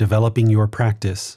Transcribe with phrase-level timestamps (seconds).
[0.00, 1.36] Developing Your Practice.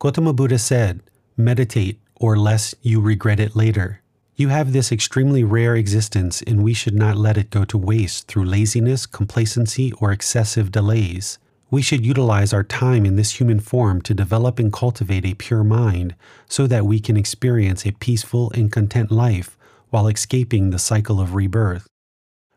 [0.00, 1.02] Gautama Buddha said,
[1.36, 4.02] Meditate, or lest you regret it later.
[4.34, 8.26] You have this extremely rare existence, and we should not let it go to waste
[8.26, 11.38] through laziness, complacency, or excessive delays.
[11.70, 15.62] We should utilize our time in this human form to develop and cultivate a pure
[15.62, 16.16] mind
[16.48, 19.56] so that we can experience a peaceful and content life
[19.90, 21.86] while escaping the cycle of rebirth.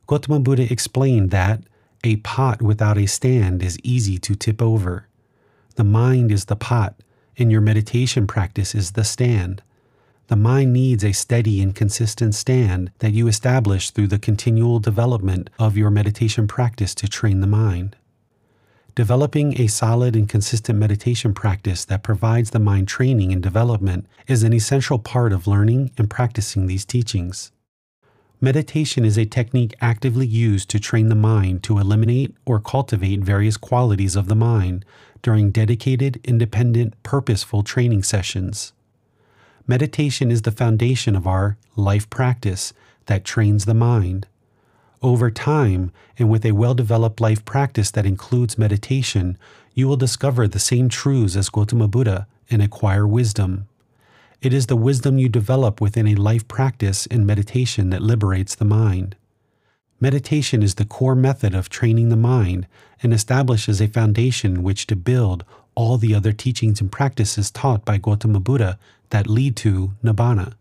[0.07, 1.61] Gautama Buddha explained that
[2.03, 5.07] a pot without a stand is easy to tip over.
[5.75, 6.95] The mind is the pot,
[7.37, 9.61] and your meditation practice is the stand.
[10.27, 15.49] The mind needs a steady and consistent stand that you establish through the continual development
[15.57, 17.95] of your meditation practice to train the mind.
[18.93, 24.43] Developing a solid and consistent meditation practice that provides the mind training and development is
[24.43, 27.51] an essential part of learning and practicing these teachings.
[28.39, 33.57] Meditation is a technique actively used to train the mind to eliminate or cultivate various
[33.57, 34.85] qualities of the mind
[35.23, 38.73] during dedicated, independent, purposeful training sessions.
[39.65, 42.73] Meditation is the foundation of our life practice
[43.07, 44.27] that trains the mind.
[45.01, 49.37] Over time, and with a well developed life practice that includes meditation,
[49.73, 53.66] you will discover the same truths as Gautama Buddha and acquire wisdom.
[54.41, 58.65] It is the wisdom you develop within a life practice and meditation that liberates the
[58.65, 59.15] mind.
[59.99, 62.67] Meditation is the core method of training the mind
[63.01, 65.43] and establishes a foundation which to build
[65.73, 68.77] all the other teachings and practices taught by Gautama Buddha
[69.09, 70.53] that lead to Nibbana.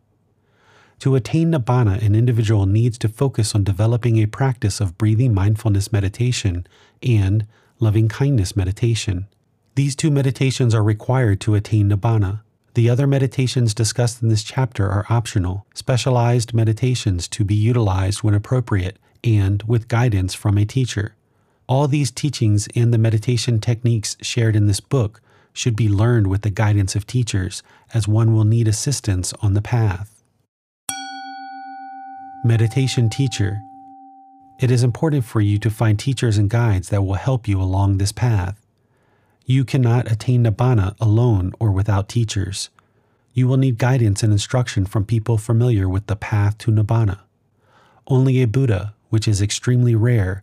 [1.00, 5.92] To attain Nibbana, an individual needs to focus on developing a practice of breathing mindfulness
[5.92, 6.66] meditation
[7.02, 7.46] and
[7.78, 9.26] loving kindness meditation.
[9.74, 12.40] These two meditations are required to attain Nibbana.
[12.76, 18.34] The other meditations discussed in this chapter are optional, specialized meditations to be utilized when
[18.34, 21.14] appropriate and with guidance from a teacher.
[21.70, 25.22] All these teachings and the meditation techniques shared in this book
[25.54, 27.62] should be learned with the guidance of teachers,
[27.94, 30.22] as one will need assistance on the path.
[32.44, 33.58] Meditation Teacher
[34.60, 37.96] It is important for you to find teachers and guides that will help you along
[37.96, 38.65] this path.
[39.48, 42.68] You cannot attain Nibbana alone or without teachers.
[43.32, 47.20] You will need guidance and instruction from people familiar with the path to Nibbana.
[48.08, 50.42] Only a Buddha, which is extremely rare,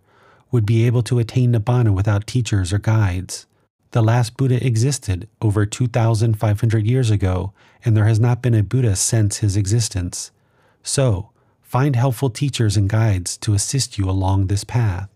[0.52, 3.46] would be able to attain Nibbana without teachers or guides.
[3.92, 7.52] The last Buddha existed over 2,500 years ago,
[7.84, 10.32] and there has not been a Buddha since his existence.
[10.82, 11.32] So,
[11.62, 15.10] find helpful teachers and guides to assist you along this path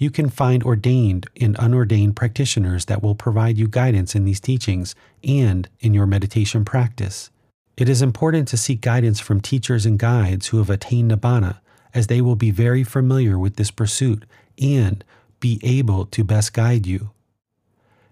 [0.00, 4.94] you can find ordained and unordained practitioners that will provide you guidance in these teachings
[5.22, 7.30] and in your meditation practice.
[7.76, 11.60] It is important to seek guidance from teachers and guides who have attained Nibbana,
[11.92, 14.24] as they will be very familiar with this pursuit
[14.58, 15.04] and
[15.38, 17.10] be able to best guide you.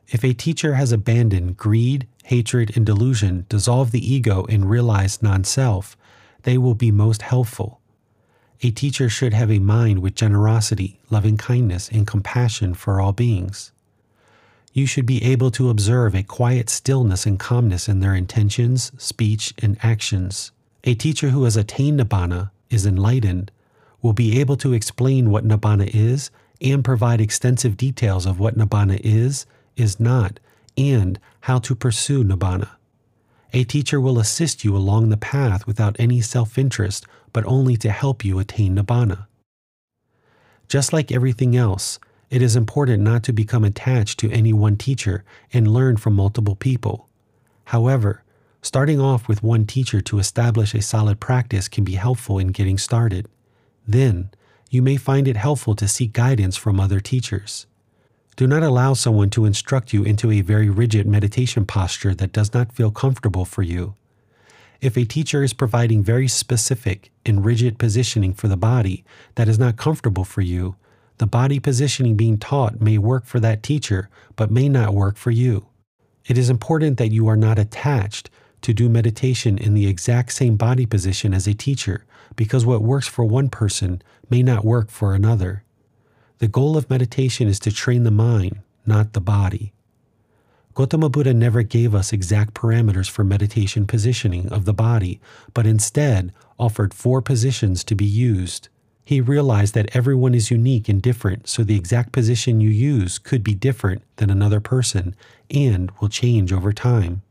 [0.08, 5.42] If a teacher has abandoned greed, hatred, and delusion, dissolved the ego, and realized non
[5.42, 5.96] self,
[6.42, 7.77] they will be most helpful.
[8.60, 13.70] A teacher should have a mind with generosity, loving kindness, and compassion for all beings.
[14.72, 19.54] You should be able to observe a quiet stillness and calmness in their intentions, speech,
[19.62, 20.50] and actions.
[20.84, 23.50] A teacher who has attained Nibbana, is enlightened,
[24.02, 26.30] will be able to explain what Nibbana is
[26.60, 29.46] and provide extensive details of what Nibbana is,
[29.76, 30.40] is not,
[30.76, 32.68] and how to pursue Nibbana.
[33.52, 37.90] A teacher will assist you along the path without any self interest, but only to
[37.90, 39.26] help you attain Nibbana.
[40.68, 41.98] Just like everything else,
[42.30, 46.56] it is important not to become attached to any one teacher and learn from multiple
[46.56, 47.08] people.
[47.64, 48.22] However,
[48.60, 52.76] starting off with one teacher to establish a solid practice can be helpful in getting
[52.76, 53.28] started.
[53.86, 54.30] Then,
[54.70, 57.66] you may find it helpful to seek guidance from other teachers.
[58.38, 62.54] Do not allow someone to instruct you into a very rigid meditation posture that does
[62.54, 63.96] not feel comfortable for you.
[64.80, 69.04] If a teacher is providing very specific and rigid positioning for the body
[69.34, 70.76] that is not comfortable for you,
[71.16, 75.32] the body positioning being taught may work for that teacher, but may not work for
[75.32, 75.66] you.
[76.24, 78.30] It is important that you are not attached
[78.62, 82.04] to do meditation in the exact same body position as a teacher,
[82.36, 84.00] because what works for one person
[84.30, 85.64] may not work for another.
[86.38, 89.72] The goal of meditation is to train the mind, not the body.
[90.74, 95.20] Gautama Buddha never gave us exact parameters for meditation positioning of the body,
[95.52, 98.68] but instead offered four positions to be used.
[99.04, 103.42] He realized that everyone is unique and different, so the exact position you use could
[103.42, 105.16] be different than another person
[105.50, 107.22] and will change over time.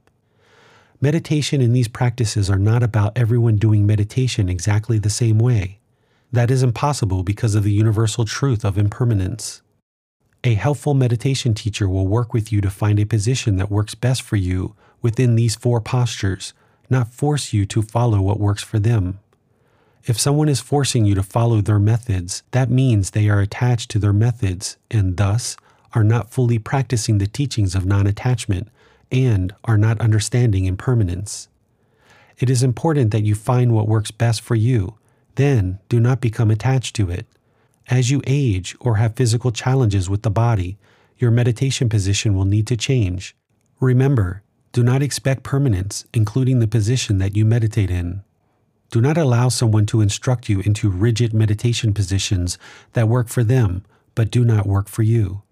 [1.00, 5.80] Meditation and these practices are not about everyone doing meditation exactly the same way.
[6.32, 9.62] That is impossible because of the universal truth of impermanence.
[10.44, 14.22] A helpful meditation teacher will work with you to find a position that works best
[14.22, 16.54] for you within these four postures,
[16.90, 19.20] not force you to follow what works for them.
[20.04, 24.00] If someone is forcing you to follow their methods, that means they are attached to
[24.00, 25.58] their methods and thus
[25.94, 28.70] are not fully practicing the teachings of non attachment
[29.12, 31.48] and are not understanding impermanence.
[32.38, 34.97] It is important that you find what works best for you,
[35.38, 37.26] then do not become attached to it.
[37.90, 40.78] As you age or have physical challenges with the body,
[41.18, 43.36] your meditation position will need to change.
[43.80, 44.44] Remember,
[44.74, 48.22] do not expect permanence, including the position that you meditate in.
[48.92, 52.58] Do not allow someone to instruct you into rigid meditation positions
[52.94, 53.84] that work for them
[54.18, 55.44] but do not work for you.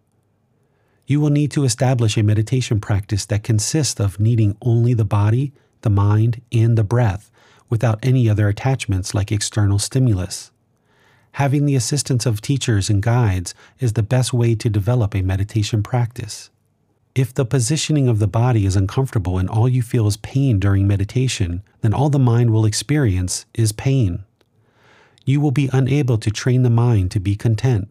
[1.05, 5.53] You will need to establish a meditation practice that consists of needing only the body,
[5.81, 7.29] the mind, and the breath
[7.69, 10.51] without any other attachments like external stimulus
[11.35, 15.83] having the assistance of teachers and guides is the best way to develop a meditation
[15.83, 16.49] practice.
[17.13, 20.87] If the positioning of the body is uncomfortable and all you feel is pain during
[20.87, 24.23] meditation, then all the mind will experience is pain.
[25.25, 27.89] You will be unable to train the mind to be content.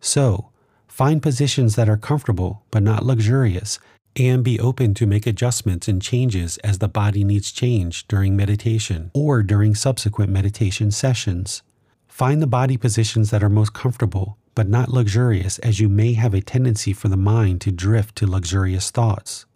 [0.00, 0.48] So,
[0.86, 3.78] find positions that are comfortable but not luxurious
[4.18, 9.10] and be open to make adjustments and changes as the body needs change during meditation
[9.14, 11.62] or during subsequent meditation sessions.
[12.08, 16.34] Find the body positions that are most comfortable, but not luxurious, as you may have
[16.34, 19.46] a tendency for the mind to drift to luxurious thoughts.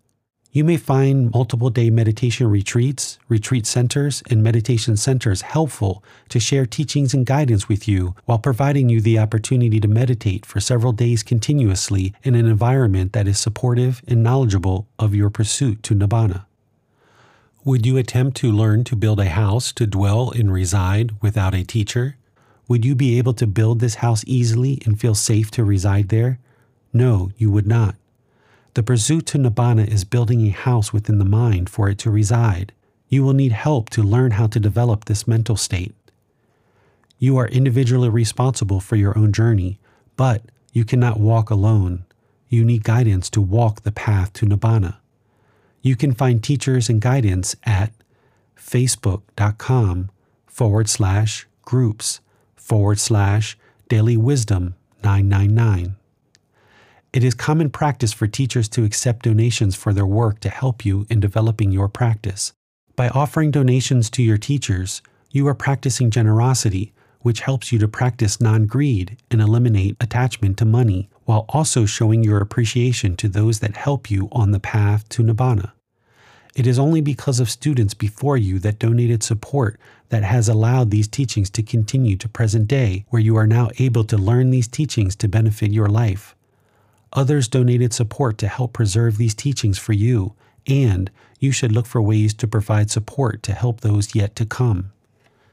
[0.55, 6.67] You may find multiple day meditation retreats, retreat centers, and meditation centers helpful to share
[6.67, 11.23] teachings and guidance with you while providing you the opportunity to meditate for several days
[11.23, 16.45] continuously in an environment that is supportive and knowledgeable of your pursuit to Nibbana.
[17.65, 21.65] Would you attempt to learn to build a house to dwell and reside without a
[21.65, 22.19] teacher?
[22.69, 26.41] Would you be able to build this house easily and feel safe to reside there?
[26.93, 27.97] No, you would not.
[28.75, 32.73] The pursuit to Nibbana is building a house within the mind for it to reside.
[33.09, 35.95] You will need help to learn how to develop this mental state.
[37.19, 39.79] You are individually responsible for your own journey,
[40.17, 40.43] but
[40.73, 42.05] you cannot walk alone.
[42.49, 44.97] You need guidance to walk the path to Nibbana.
[45.83, 47.93] You can find teachers and guidance at
[48.57, 50.11] facebook.com
[50.47, 52.21] forward slash groups
[52.57, 53.59] forward slash
[53.89, 55.97] daily wisdom 999.
[57.13, 61.07] It is common practice for teachers to accept donations for their work to help you
[61.11, 62.55] in developing your practice.
[62.97, 68.41] By offering donations to your teachers, you are practicing generosity, which helps you to practice
[68.41, 73.77] non greed and eliminate attachment to money, while also showing your appreciation to those that
[73.77, 75.73] help you on the path to Nibbana.
[76.55, 79.79] It is only because of students before you that donated support
[80.09, 84.05] that has allowed these teachings to continue to present day, where you are now able
[84.05, 86.35] to learn these teachings to benefit your life.
[87.15, 90.35] Others donated support to help preserve these teachings for you,
[90.67, 94.93] and you should look for ways to provide support to help those yet to come.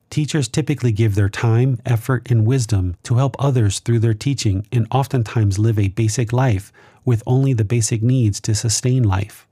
[0.10, 4.88] Teachers typically give their time, effort, and wisdom to help others through their teaching and
[4.90, 6.72] oftentimes live a basic life
[7.06, 9.48] with only the basic needs to sustain life.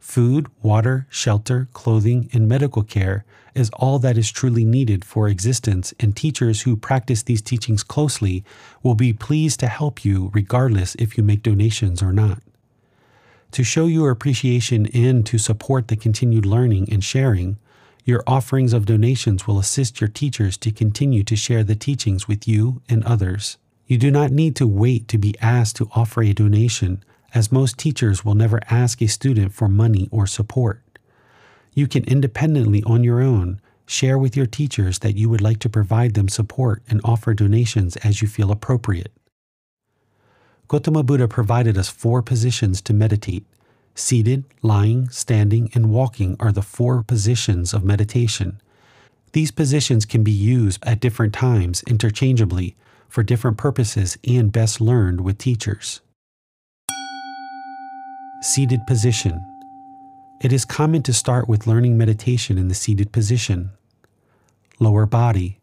[0.00, 5.92] Food, water, shelter, clothing, and medical care is all that is truly needed for existence,
[6.00, 8.42] and teachers who practice these teachings closely
[8.82, 12.42] will be pleased to help you regardless if you make donations or not.
[13.52, 17.58] To show your appreciation and to support the continued learning and sharing,
[18.04, 22.48] your offerings of donations will assist your teachers to continue to share the teachings with
[22.48, 23.58] you and others.
[23.86, 27.78] You do not need to wait to be asked to offer a donation as most
[27.78, 30.82] teachers will never ask a student for money or support.
[31.74, 35.68] You can independently, on your own, share with your teachers that you would like to
[35.68, 39.12] provide them support and offer donations as you feel appropriate.
[40.68, 43.44] Gautama Buddha provided us four positions to meditate.
[43.96, 48.60] Seated, lying, standing, and walking are the four positions of meditation.
[49.32, 52.76] These positions can be used at different times interchangeably
[53.08, 56.00] for different purposes and best learned with teachers.
[58.42, 59.44] Seated position.
[60.40, 63.68] It is common to start with learning meditation in the seated position.
[64.78, 65.60] Lower body.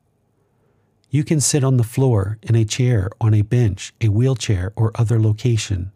[1.10, 4.92] You can sit on the floor, in a chair, on a bench, a wheelchair, or
[4.94, 5.92] other location.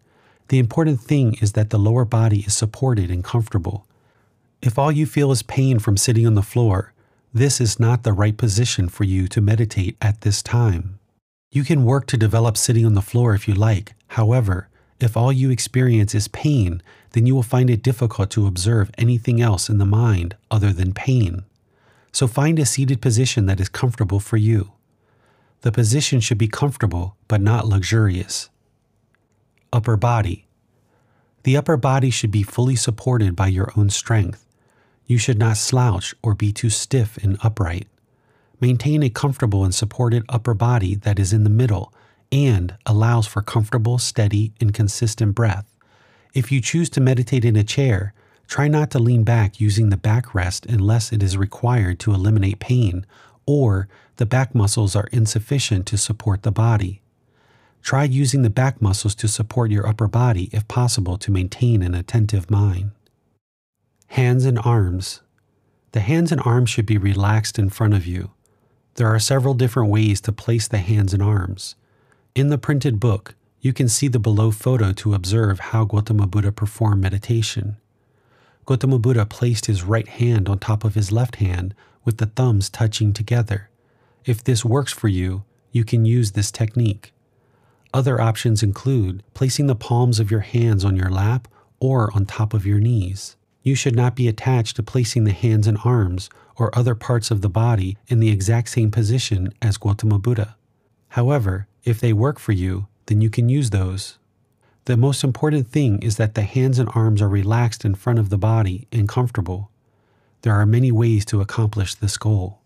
[0.47, 3.85] The important thing is that the lower body is supported and comfortable.
[4.59, 6.93] If all you feel is pain from sitting on the floor,
[7.31, 10.97] this is not the right position for you to meditate at this time.
[11.51, 13.93] You can work to develop sitting on the floor if you like.
[14.07, 14.67] However,
[15.03, 16.81] if all you experience is pain,
[17.11, 20.93] then you will find it difficult to observe anything else in the mind other than
[20.93, 21.43] pain.
[22.11, 24.73] So find a seated position that is comfortable for you.
[25.61, 28.49] The position should be comfortable but not luxurious.
[29.71, 30.47] Upper body.
[31.43, 34.45] The upper body should be fully supported by your own strength.
[35.05, 37.87] You should not slouch or be too stiff and upright.
[38.59, 41.93] Maintain a comfortable and supported upper body that is in the middle
[42.31, 45.65] and allows for comfortable, steady, and consistent breath.
[46.33, 48.13] If you choose to meditate in a chair,
[48.47, 53.05] try not to lean back using the backrest unless it is required to eliminate pain
[53.45, 57.01] or the back muscles are insufficient to support the body.
[57.81, 61.95] Try using the back muscles to support your upper body if possible to maintain an
[61.95, 62.91] attentive mind.
[64.07, 65.21] Hands and arms.
[65.93, 68.31] The hands and arms should be relaxed in front of you.
[68.95, 71.75] There are several different ways to place the hands and arms.
[72.33, 76.53] In the printed book, you can see the below photo to observe how Gautama Buddha
[76.53, 77.75] performed meditation.
[78.65, 82.69] Gautama Buddha placed his right hand on top of his left hand with the thumbs
[82.69, 83.69] touching together.
[84.23, 87.11] If this works for you, you can use this technique.
[87.93, 91.49] Other options include placing the palms of your hands on your lap
[91.81, 93.35] or on top of your knees.
[93.61, 97.41] You should not be attached to placing the hands and arms or other parts of
[97.41, 100.55] the body in the exact same position as Gautama Buddha.
[101.09, 104.17] However, if they work for you, then you can use those.
[104.85, 108.29] The most important thing is that the hands and arms are relaxed in front of
[108.29, 109.69] the body and comfortable.
[110.41, 112.59] There are many ways to accomplish this goal.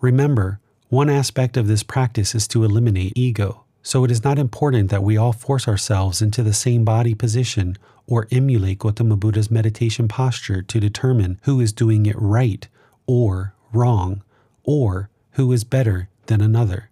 [0.00, 4.90] Remember, one aspect of this practice is to eliminate ego, so it is not important
[4.90, 7.76] that we all force ourselves into the same body position
[8.06, 12.66] or emulate Gautama Buddha's meditation posture to determine who is doing it right
[13.06, 14.22] or wrong,
[14.64, 16.90] or who is better than another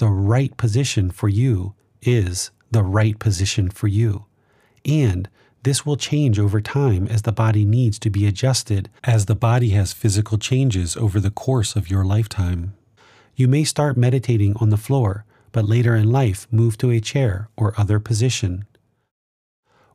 [0.00, 4.24] the right position for you is the right position for you.
[4.86, 5.28] And
[5.62, 9.70] this will change over time as the body needs to be adjusted as the body
[9.70, 12.72] has physical changes over the course of your lifetime.
[13.36, 17.50] You may start meditating on the floor, but later in life move to a chair
[17.54, 18.64] or other position.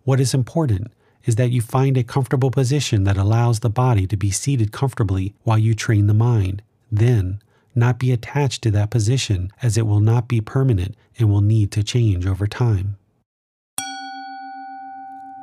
[0.03, 0.91] What is important
[1.23, 5.33] is that you find a comfortable position that allows the body to be seated comfortably
[5.41, 6.61] while you train the mind.
[6.91, 7.41] Then,
[7.75, 11.71] not be attached to that position as it will not be permanent and will need
[11.71, 12.97] to change over time.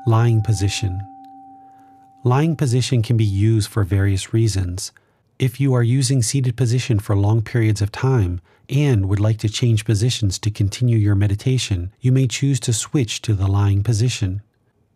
[0.07, 1.01] Lying position.
[2.25, 4.93] Lying position can be used for various reasons.
[5.39, 9.49] If you are using seated position for long periods of time and would like to
[9.49, 14.41] change positions to continue your meditation, you may choose to switch to the lying position.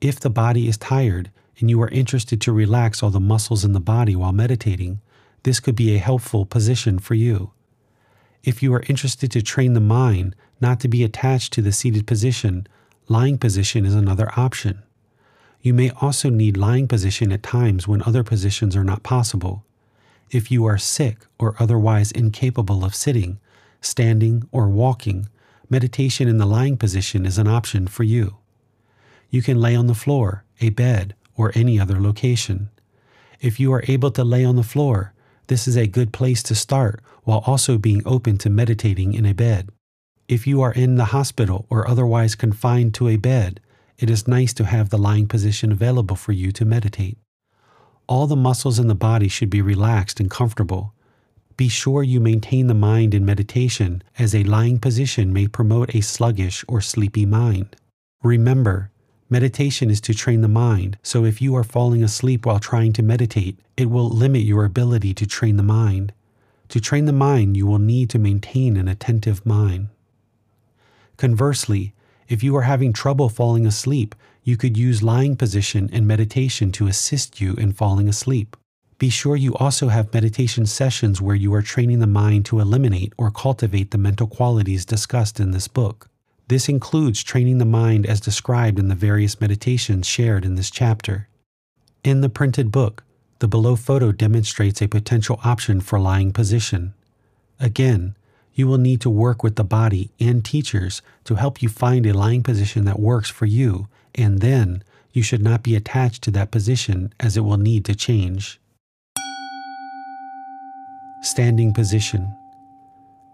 [0.01, 3.73] If the body is tired and you are interested to relax all the muscles in
[3.73, 5.01] the body while meditating,
[5.47, 7.53] this could be a helpful position for you.
[8.43, 12.05] If you are interested to train the mind not to be attached to the seated
[12.05, 12.67] position,
[13.07, 14.83] lying position is another option.
[15.61, 19.65] You may also need lying position at times when other positions are not possible.
[20.33, 23.39] If you are sick or otherwise incapable of sitting,
[23.81, 25.29] standing, or walking,
[25.71, 28.39] meditation in the lying position is an option for you.
[29.31, 32.69] You can lay on the floor, a bed, or any other location.
[33.41, 35.13] If you are able to lay on the floor,
[35.49, 39.35] this is a good place to start while also being open to meditating in a
[39.35, 39.71] bed.
[40.29, 43.61] If you are in the hospital or otherwise confined to a bed,
[43.99, 47.17] it is nice to have the lying position available for you to meditate.
[48.09, 50.95] All the muscles in the body should be relaxed and comfortable.
[51.57, 56.03] Be sure you maintain the mind in meditation, as a lying position may promote a
[56.03, 57.77] sluggish or sleepy mind.
[58.23, 58.91] Remember,
[59.29, 63.03] Meditation is to train the mind, so if you are falling asleep while trying to
[63.03, 66.13] meditate, it will limit your ability to train the mind.
[66.69, 69.89] To train the mind, you will need to maintain an attentive mind.
[71.17, 71.93] Conversely,
[72.29, 74.15] if you are having trouble falling asleep,
[74.45, 78.57] you could use lying position and meditation to assist you in falling asleep.
[78.99, 83.13] Be sure you also have meditation sessions where you are training the mind to eliminate
[83.19, 86.09] or cultivate the mental qualities discussed in this book.
[86.49, 91.29] This includes training the mind as described in the various meditations shared in this chapter.
[92.05, 93.03] In the printed book,
[93.41, 96.95] the below photo demonstrates a potential option for lying position.
[97.59, 98.15] Again,
[98.55, 102.15] you will need to work with the body and teachers to help you find a
[102.15, 106.53] lying position that works for you, and then you should not be attached to that
[106.53, 108.61] position as it will need to change.
[111.23, 112.35] Standing position.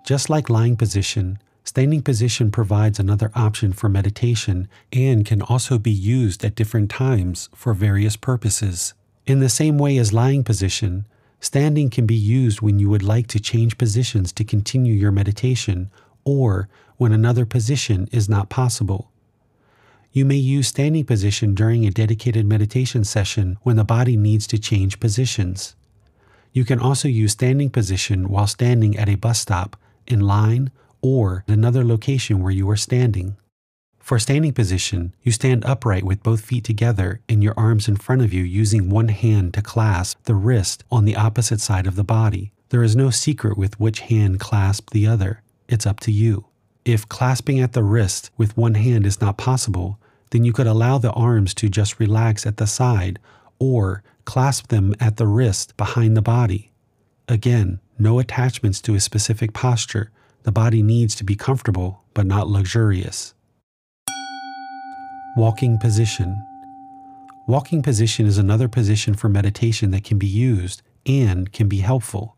[0.05, 5.91] Just like lying position, standing position provides another option for meditation and can also be
[5.91, 8.95] used at different times for various purposes.
[9.27, 11.07] In the same way as lying position,
[11.41, 15.91] standing can be used when you would like to change positions to continue your meditation
[16.25, 19.11] or when another position is not possible.
[20.13, 24.59] You may use standing position during a dedicated meditation session when the body needs to
[24.59, 25.75] change positions.
[26.53, 29.77] You can also use standing position while standing at a bus stop,
[30.07, 30.71] in line,
[31.03, 33.37] or another location where you are standing.
[33.99, 38.23] For standing position, you stand upright with both feet together and your arms in front
[38.23, 42.05] of you using one hand to clasp the wrist on the opposite side of the
[42.05, 42.53] body.
[42.71, 45.43] There is no secret with which hand clasp the other.
[45.69, 46.47] It's up to you.
[46.85, 50.99] If clasping at the wrist with one hand is not possible, then you could allow
[50.99, 53.19] the arms to just relax at the side
[53.59, 56.73] or clasp them at the wrist behind the body.
[57.29, 60.11] Again, no attachments to a specific posture,
[60.45, 63.35] the body needs to be comfortable but not luxurious.
[65.37, 66.47] Walking position.
[67.47, 72.37] Walking position is another position for meditation that can be used and can be helpful.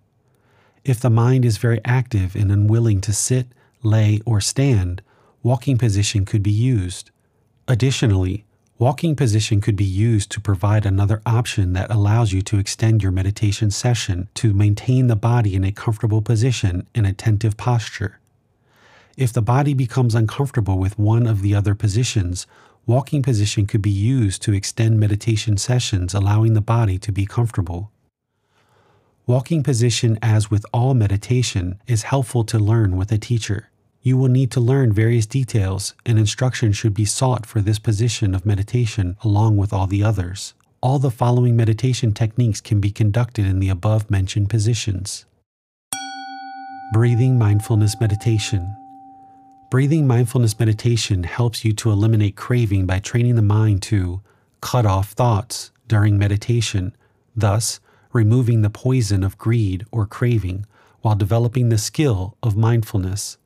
[0.85, 3.49] If the mind is very active and unwilling to sit,
[3.83, 5.03] lay, or stand,
[5.43, 7.11] walking position could be used.
[7.67, 8.45] Additionally,
[8.76, 13.12] Walking position could be used to provide another option that allows you to extend your
[13.12, 18.19] meditation session to maintain the body in a comfortable position in attentive posture.
[19.16, 22.49] If the body becomes uncomfortable with one of the other positions,
[22.85, 27.93] walking position could be used to extend meditation sessions, allowing the body to be comfortable.
[29.25, 33.70] Walking position, as with all meditation, is helpful to learn with a teacher
[34.05, 38.35] you will need to learn various details, and instruction should be sought for this position
[38.35, 40.53] of meditation along with all the others.
[40.83, 45.25] All the following meditation techniques can be conducted in the above mentioned positions.
[46.93, 48.77] Breathing Mindfulness Meditation
[49.71, 54.21] Breathing mindfulness meditation helps you to eliminate craving by training the mind to
[54.61, 56.95] cut off thoughts during meditation,
[57.35, 57.81] thus
[58.12, 60.67] removing the poison of greed or craving
[61.01, 63.38] while developing the skill of mindfulness.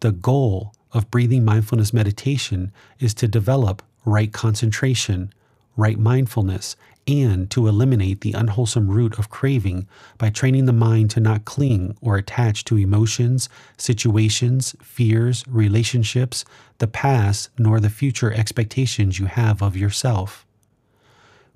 [0.00, 5.32] The goal of breathing mindfulness meditation is to develop right concentration,
[5.76, 6.74] right mindfulness,
[7.06, 9.86] and to eliminate the unwholesome root of craving
[10.16, 16.44] by training the mind to not cling or attach to emotions, situations, fears, relationships,
[16.78, 20.46] the past, nor the future expectations you have of yourself.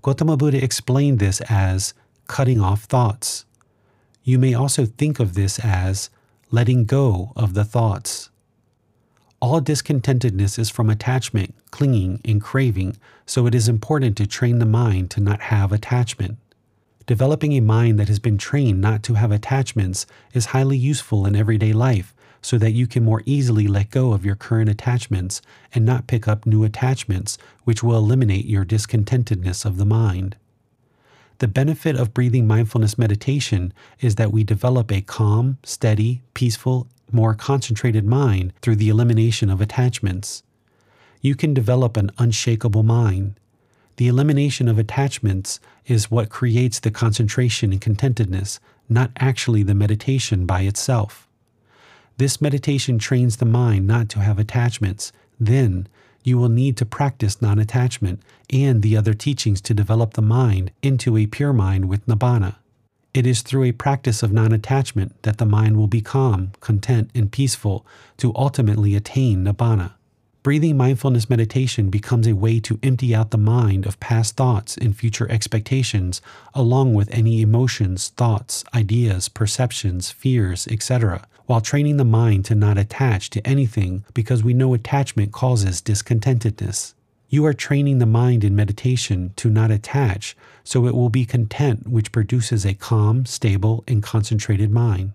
[0.03, 1.95] Gautama Buddha explained this as
[2.27, 3.47] cutting off thoughts.
[4.23, 6.11] You may also think of this as
[6.51, 8.31] letting go of the thoughts.
[9.45, 14.65] All discontentedness is from attachment, clinging, and craving, so it is important to train the
[14.65, 16.39] mind to not have attachment.
[17.05, 21.37] Developing a mind that has been trained not to have attachments is highly useful in
[21.37, 25.43] everyday life so that you can more easily let go of your current attachments
[25.75, 30.37] and not pick up new attachments, which will eliminate your discontentedness of the mind.
[31.41, 37.35] The benefit of breathing mindfulness meditation is that we develop a calm, steady, peaceful, more
[37.35, 40.43] concentrated mind through the elimination of attachments.
[41.21, 43.39] You can develop an unshakable mind.
[43.97, 50.45] The elimination of attachments is what creates the concentration and contentedness, not actually the meditation
[50.45, 51.29] by itself.
[52.17, 55.13] This meditation trains the mind not to have attachments.
[55.41, 55.89] Then,
[56.23, 58.21] you will need to practice non attachment
[58.53, 62.57] and the other teachings to develop the mind into a pure mind with nibbana.
[63.15, 67.11] It is through a practice of non attachment that the mind will be calm, content,
[67.15, 69.93] and peaceful to ultimately attain nibbana.
[70.43, 74.97] Breathing mindfulness meditation becomes a way to empty out the mind of past thoughts and
[74.97, 76.21] future expectations,
[76.55, 82.77] along with any emotions, thoughts, ideas, perceptions, fears, etc., while training the mind to not
[82.77, 86.95] attach to anything because we know attachment causes discontentedness.
[87.35, 91.89] You are training the mind in meditation to not attach, so it will be content,
[91.89, 95.15] which produces a calm, stable, and concentrated mind.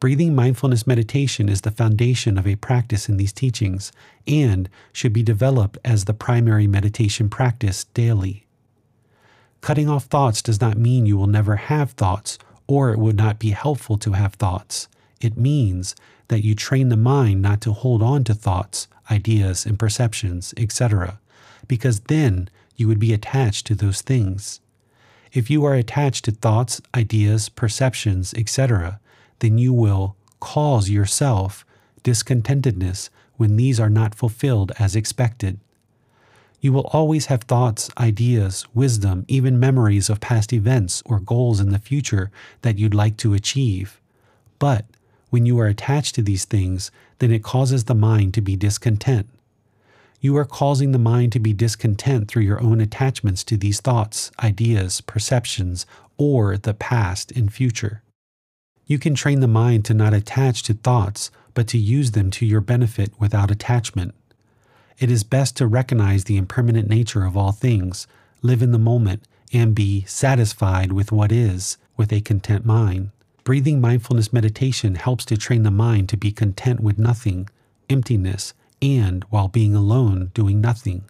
[0.00, 3.92] Breathing mindfulness meditation is the foundation of a practice in these teachings
[4.26, 8.44] and should be developed as the primary meditation practice daily.
[9.60, 13.38] Cutting off thoughts does not mean you will never have thoughts or it would not
[13.38, 14.88] be helpful to have thoughts.
[15.20, 15.94] It means
[16.26, 21.18] that you train the mind not to hold on to thoughts, ideas, and perceptions, etc.,
[21.66, 24.60] because then you would be attached to those things.
[25.32, 29.00] If you are attached to thoughts, ideas, perceptions, etc.,
[29.40, 31.64] then you will cause yourself
[32.02, 35.58] discontentedness when these are not fulfilled as expected.
[36.60, 41.70] You will always have thoughts, ideas, wisdom, even memories of past events or goals in
[41.70, 42.30] the future
[42.62, 44.00] that you'd like to achieve.
[44.58, 44.86] But
[45.30, 49.28] when you are attached to these things, then it causes the mind to be discontent.
[50.20, 54.32] You are causing the mind to be discontent through your own attachments to these thoughts,
[54.42, 58.02] ideas, perceptions, or the past and future.
[58.86, 62.46] You can train the mind to not attach to thoughts, but to use them to
[62.46, 64.14] your benefit without attachment.
[64.98, 68.08] It is best to recognize the impermanent nature of all things,
[68.42, 73.10] live in the moment, and be satisfied with what is with a content mind.
[73.48, 77.48] Breathing mindfulness meditation helps to train the mind to be content with nothing,
[77.88, 81.06] emptiness, and while being alone, doing nothing.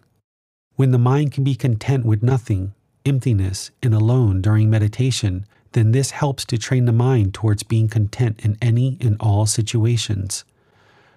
[0.77, 2.73] When the mind can be content with nothing,
[3.05, 8.39] emptiness, and alone during meditation, then this helps to train the mind towards being content
[8.39, 10.45] in any and all situations.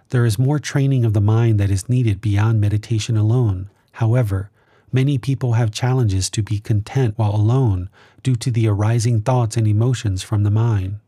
[0.08, 3.70] There is more training of the mind that is needed beyond meditation alone.
[3.92, 4.50] However,
[4.90, 7.90] many people have challenges to be content while alone
[8.24, 10.98] due to the arising thoughts and emotions from the mind.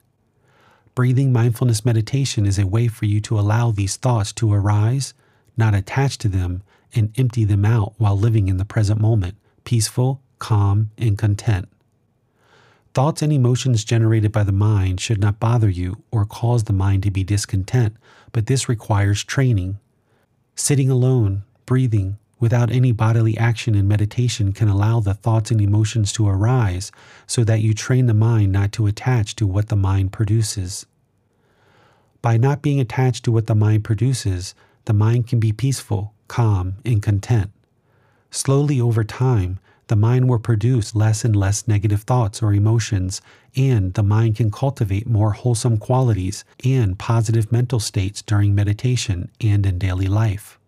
[0.94, 5.14] Breathing mindfulness meditation is a way for you to allow these thoughts to arise
[5.56, 6.62] not attach to them,
[6.94, 11.68] and empty them out while living in the present moment, peaceful, calm, and content.
[12.92, 17.02] Thoughts and emotions generated by the mind should not bother you or cause the mind
[17.02, 17.96] to be discontent,
[18.30, 19.78] but this requires training.
[20.54, 26.12] Sitting alone, breathing, without any bodily action in meditation can allow the thoughts and emotions
[26.12, 26.92] to arise
[27.26, 30.84] so that you train the mind not to attach to what the mind produces.
[32.20, 34.54] By not being attached to what the mind produces,
[34.84, 37.50] the mind can be peaceful, calm, and content.
[38.30, 43.22] Slowly over time, the mind will produce less and less negative thoughts or emotions,
[43.56, 49.64] and the mind can cultivate more wholesome qualities and positive mental states during meditation and
[49.64, 50.58] in daily life.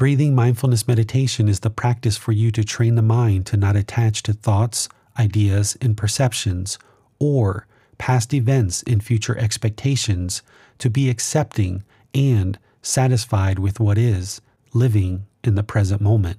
[0.00, 4.22] Breathing mindfulness meditation is the practice for you to train the mind to not attach
[4.22, 6.78] to thoughts, ideas, and perceptions,
[7.18, 7.66] or
[7.98, 10.40] past events and future expectations,
[10.78, 11.84] to be accepting
[12.14, 14.40] and satisfied with what is,
[14.72, 16.38] living in the present moment.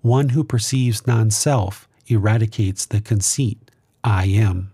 [0.00, 3.70] One who perceives non self eradicates the conceit,
[4.02, 4.72] I am.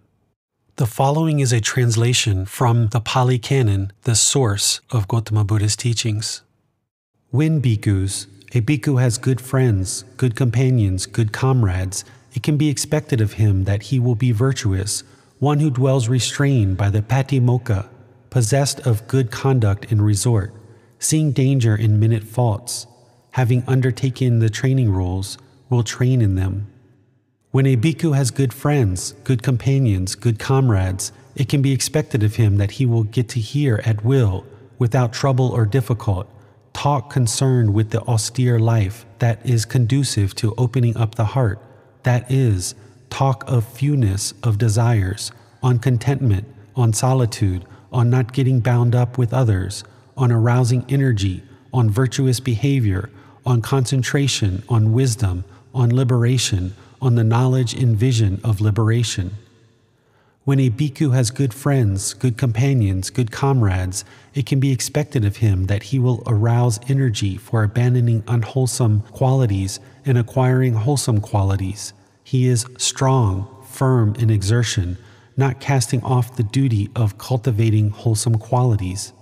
[0.76, 6.40] The following is a translation from the Pali Canon, the source of Gautama Buddha's teachings.
[7.30, 13.20] When bhikkhus, a bhikkhu has good friends, good companions, good comrades, it can be expected
[13.20, 15.02] of him that he will be virtuous,
[15.40, 17.88] one who dwells restrained by the patimokkha,
[18.30, 20.54] possessed of good conduct in resort,
[21.00, 22.86] seeing danger in minute faults,
[23.32, 25.36] having undertaken the training rules,
[25.68, 26.68] will train in them.
[27.50, 32.36] When a bhikkhu has good friends, good companions, good comrades, it can be expected of
[32.36, 34.46] him that he will get to hear at will,
[34.78, 36.30] without trouble or difficult,
[36.76, 41.58] talk concerned with the austere life that is conducive to opening up the heart,
[42.02, 42.74] that is,
[43.08, 49.32] talk of fewness of desires, on contentment, on solitude, on not getting bound up with
[49.32, 49.84] others,
[50.18, 53.08] on arousing energy, on virtuous behavior,
[53.46, 59.34] on concentration, on wisdom, on liberation, on the knowledge and vision of liberation.
[60.46, 65.38] When a bhikkhu has good friends, good companions, good comrades, it can be expected of
[65.38, 71.92] him that he will arouse energy for abandoning unwholesome qualities and acquiring wholesome qualities.
[72.22, 74.98] He is strong, firm in exertion,
[75.36, 79.12] not casting off the duty of cultivating wholesome qualities.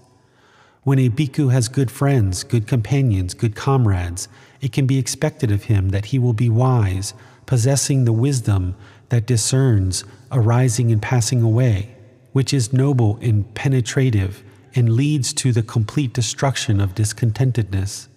[0.83, 4.29] When a bhikkhu has good friends, good companions, good comrades,
[4.61, 7.15] it can be expected of him that he will be wise,
[7.47, 8.75] possessing the wisdom
[9.09, 11.95] that discerns arising and passing away,
[12.33, 14.43] which is noble and penetrative
[14.75, 18.09] and leads to the complete destruction of discontentedness.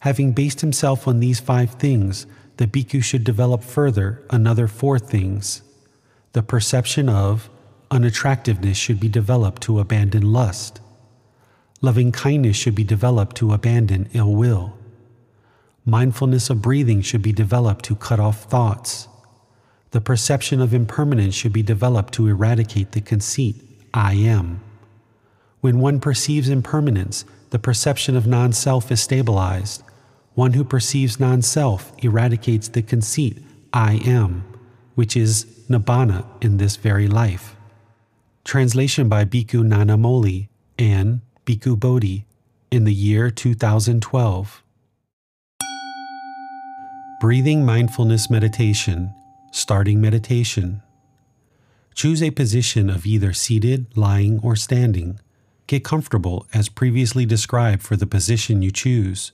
[0.00, 5.62] Having based himself on these five things, the bhikkhu should develop further another four things
[6.32, 7.48] the perception of
[7.90, 10.80] unattractiveness should be developed to abandon lust.
[11.80, 14.76] Loving kindness should be developed to abandon ill will.
[15.84, 19.08] Mindfulness of breathing should be developed to cut off thoughts.
[19.90, 23.56] The perception of impermanence should be developed to eradicate the conceit,
[23.94, 24.60] I am.
[25.60, 29.82] When one perceives impermanence, the perception of non self is stabilized.
[30.34, 34.44] One who perceives non self eradicates the conceit, I am,
[34.94, 37.56] which is nibbana in this very life.
[38.44, 40.48] Translation by Bhikkhu Nanamoli,
[40.78, 42.24] and Bhikkhu Bodhi
[42.70, 44.62] in the year 2012.
[47.20, 49.12] Breathing Mindfulness Meditation,
[49.50, 50.82] starting meditation.
[51.94, 55.18] Choose a position of either seated, lying, or standing.
[55.66, 59.32] Get comfortable as previously described for the position you choose.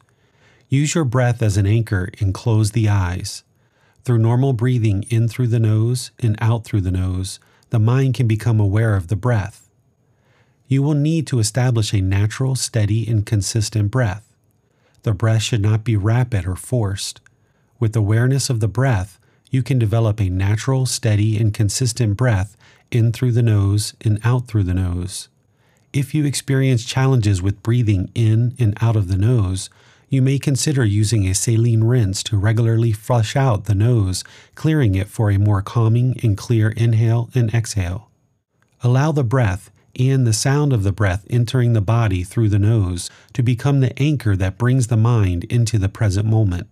[0.68, 3.44] Use your breath as an anchor and close the eyes.
[4.05, 7.38] Through normal breathing in through the nose and out through the nose,
[7.70, 9.68] the mind can become aware of the breath.
[10.66, 14.35] You will need to establish a natural, steady, and consistent breath.
[15.03, 17.20] The breath should not be rapid or forced.
[17.79, 19.18] With awareness of the breath,
[19.54, 22.56] you can develop a natural, steady, and consistent breath
[22.90, 25.28] in through the nose and out through the nose.
[25.92, 29.70] If you experience challenges with breathing in and out of the nose,
[30.08, 34.24] you may consider using a saline rinse to regularly flush out the nose,
[34.56, 38.10] clearing it for a more calming and clear inhale and exhale.
[38.82, 43.08] Allow the breath and the sound of the breath entering the body through the nose
[43.32, 46.68] to become the anchor that brings the mind into the present moment.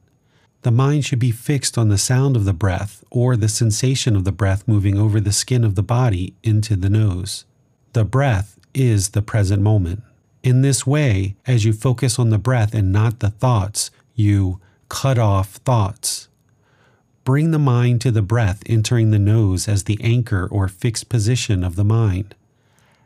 [0.63, 4.25] The mind should be fixed on the sound of the breath or the sensation of
[4.25, 7.45] the breath moving over the skin of the body into the nose.
[7.95, 10.03] The breath is the present moment.
[10.43, 15.19] In this way, as you focus on the breath and not the thoughts, you cut
[15.19, 16.29] off thoughts.
[17.25, 21.63] Bring the mind to the breath entering the nose as the anchor or fixed position
[21.63, 22.35] of the mind.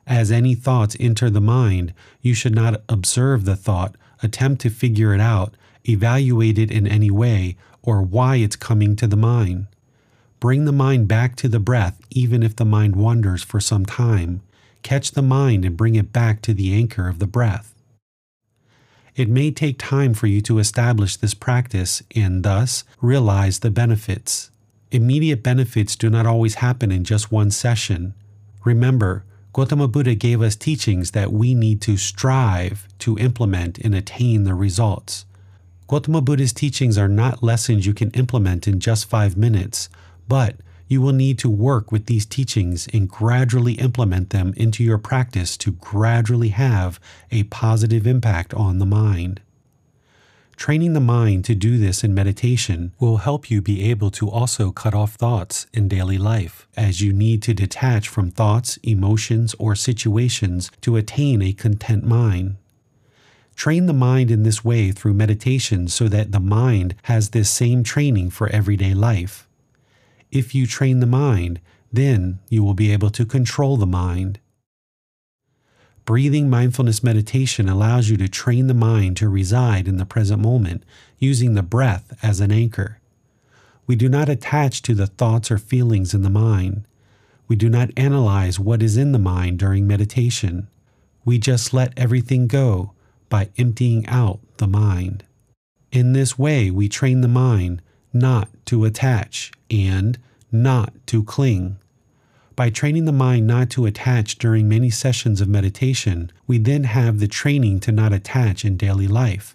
[0.06, 1.92] As any thoughts enter the mind,
[2.22, 5.54] you should not observe the thought, attempt to figure it out,
[5.88, 9.66] evaluate it in any way, or why it's coming to the mind.
[10.40, 14.42] Bring the mind back to the breath, even if the mind wanders for some time.
[14.82, 17.74] Catch the mind and bring it back to the anchor of the breath.
[19.14, 24.50] It may take time for you to establish this practice and thus realize the benefits.
[24.90, 28.12] Immediate benefits do not always happen in just one session.
[28.64, 34.44] Remember, Gautama Buddha gave us teachings that we need to strive to implement and attain
[34.44, 35.24] the results.
[35.88, 39.88] Gautama Buddha's teachings are not lessons you can implement in just five minutes,
[40.26, 40.56] but
[40.88, 45.56] you will need to work with these teachings and gradually implement them into your practice
[45.58, 46.98] to gradually have
[47.30, 49.40] a positive impact on the mind.
[50.56, 54.72] Training the mind to do this in meditation will help you be able to also
[54.72, 59.74] cut off thoughts in daily life, as you need to detach from thoughts, emotions, or
[59.74, 62.56] situations to attain a content mind.
[63.56, 67.82] Train the mind in this way through meditation so that the mind has this same
[67.82, 69.48] training for everyday life.
[70.30, 74.40] If you train the mind, then you will be able to control the mind.
[76.04, 80.84] Breathing mindfulness meditation allows you to train the mind to reside in the present moment
[81.18, 83.00] using the breath as an anchor.
[83.86, 86.86] We do not attach to the thoughts or feelings in the mind.
[87.48, 90.68] We do not analyze what is in the mind during meditation.
[91.24, 92.92] We just let everything go
[93.28, 95.24] by emptying out the mind.
[95.92, 100.18] In this way, we train the mind not to attach and
[100.52, 101.78] not to cling.
[102.54, 107.18] By training the mind not to attach during many sessions of meditation, we then have
[107.18, 109.54] the training to not attach in daily life.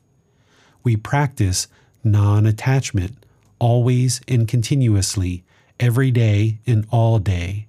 [0.84, 1.67] We practice
[2.03, 3.25] non attachment
[3.62, 5.43] always and continuously,
[5.79, 7.67] every day and all day.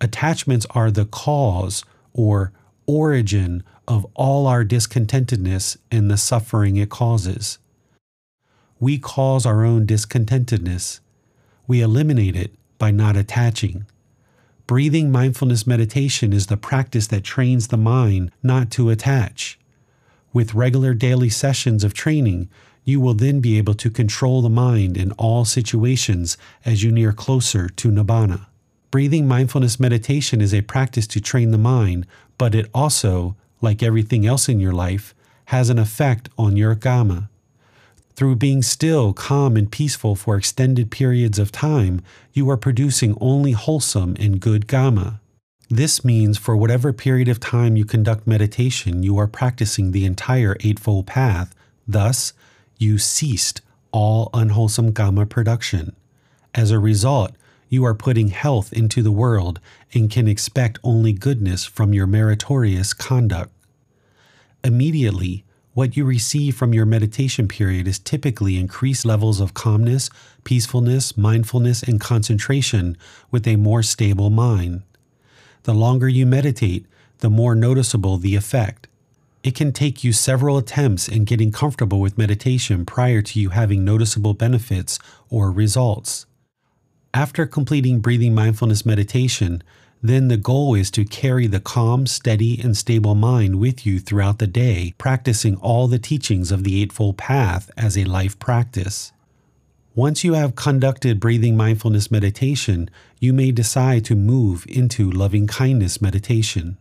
[0.00, 2.52] Attachments are the cause or
[2.86, 7.58] origin of all our discontentedness and the suffering it causes.
[8.78, 11.00] We cause our own discontentedness.
[11.66, 13.86] We eliminate it by not attaching.
[14.66, 19.58] Breathing mindfulness meditation is the practice that trains the mind not to attach.
[20.34, 22.50] With regular daily sessions of training,
[22.84, 27.12] you will then be able to control the mind in all situations as you near
[27.12, 28.46] closer to Nibbana.
[28.90, 34.26] Breathing mindfulness meditation is a practice to train the mind, but it also, like everything
[34.26, 35.14] else in your life,
[35.46, 37.28] has an effect on your Kamma.
[38.14, 43.52] Through being still, calm, and peaceful for extended periods of time, you are producing only
[43.52, 45.20] wholesome and good Kamma.
[45.70, 50.56] This means for whatever period of time you conduct meditation, you are practicing the entire
[50.60, 51.54] Eightfold Path.
[51.86, 52.32] Thus,
[52.78, 53.60] you ceased
[53.92, 55.94] all unwholesome Kamma production.
[56.54, 57.32] As a result,
[57.68, 59.60] you are putting health into the world
[59.94, 63.52] and can expect only goodness from your meritorious conduct.
[64.64, 70.10] Immediately, what you receive from your meditation period is typically increased levels of calmness,
[70.42, 72.96] peacefulness, mindfulness, and concentration
[73.30, 74.82] with a more stable mind.
[75.62, 76.86] The longer you meditate,
[77.18, 78.88] the more noticeable the effect.
[79.44, 83.84] It can take you several attempts in getting comfortable with meditation prior to you having
[83.84, 84.98] noticeable benefits
[85.30, 86.26] or results.
[87.14, 89.62] After completing breathing mindfulness meditation,
[90.02, 94.38] then the goal is to carry the calm, steady, and stable mind with you throughout
[94.38, 99.12] the day, practicing all the teachings of the Eightfold Path as a life practice.
[99.94, 106.00] Once you have conducted breathing mindfulness meditation, you may decide to move into loving kindness
[106.00, 106.76] meditation.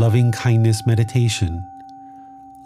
[0.00, 1.64] Loving kindness meditation.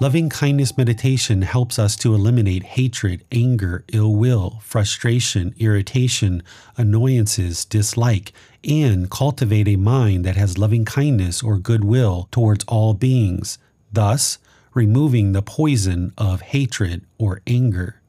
[0.00, 6.42] Loving kindness meditation helps us to eliminate hatred, anger, ill will, frustration, irritation,
[6.76, 8.33] annoyances, dislike,
[8.68, 13.57] and cultivate a mind that has loving kindness or goodwill towards all beings,
[13.92, 14.38] thus
[14.74, 18.00] removing the poison of hatred or anger.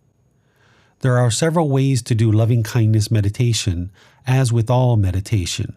[1.01, 3.91] There are several ways to do loving kindness meditation,
[4.25, 5.75] as with all meditation.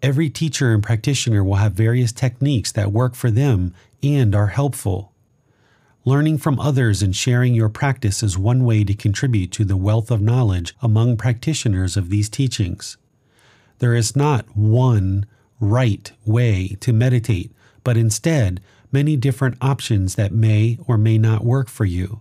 [0.00, 5.12] Every teacher and practitioner will have various techniques that work for them and are helpful.
[6.04, 10.10] Learning from others and sharing your practice is one way to contribute to the wealth
[10.10, 12.96] of knowledge among practitioners of these teachings.
[13.78, 15.26] There is not one
[15.60, 17.52] right way to meditate,
[17.84, 18.60] but instead
[18.90, 22.20] many different options that may or may not work for you.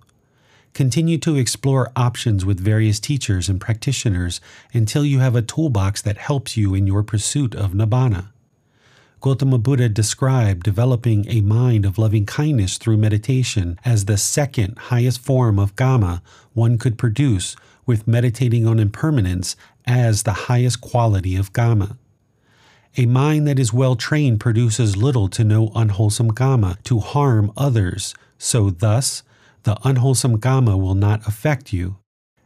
[0.73, 4.39] Continue to explore options with various teachers and practitioners
[4.73, 8.27] until you have a toolbox that helps you in your pursuit of Nibbana.
[9.21, 15.21] Gautama Buddha described developing a mind of loving kindness through meditation as the second highest
[15.21, 17.55] form of Dhamma one could produce,
[17.85, 19.55] with meditating on impermanence
[19.85, 21.97] as the highest quality of Dhamma.
[22.97, 28.15] A mind that is well trained produces little to no unwholesome Dhamma to harm others,
[28.39, 29.21] so thus,
[29.63, 31.97] the unwholesome Dhamma will not affect you.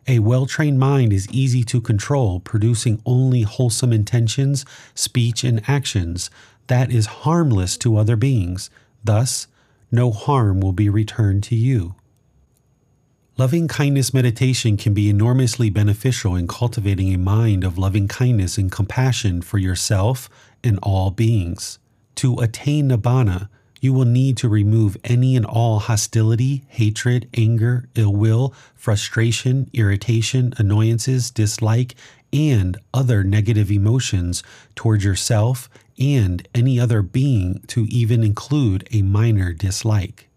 [0.08, 6.30] A well trained mind is easy to control, producing only wholesome intentions, speech, and actions
[6.68, 8.70] that is harmless to other beings.
[9.04, 9.48] Thus,
[9.92, 11.96] no harm will be returned to you.
[13.38, 18.72] Loving kindness meditation can be enormously beneficial in cultivating a mind of loving kindness and
[18.72, 20.30] compassion for yourself
[20.64, 21.78] and all beings.
[22.16, 23.50] To attain Nibbana,
[23.82, 30.54] you will need to remove any and all hostility, hatred, anger, ill will, frustration, irritation,
[30.58, 31.96] annoyances, dislike,
[32.32, 34.44] and other negative emotions
[34.76, 40.28] towards yourself and any other being, to even include a minor dislike.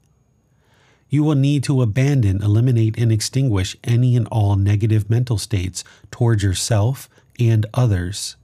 [1.09, 6.43] You will need to abandon, eliminate, and extinguish any and all negative mental states towards
[6.43, 7.09] yourself
[7.41, 8.37] and others.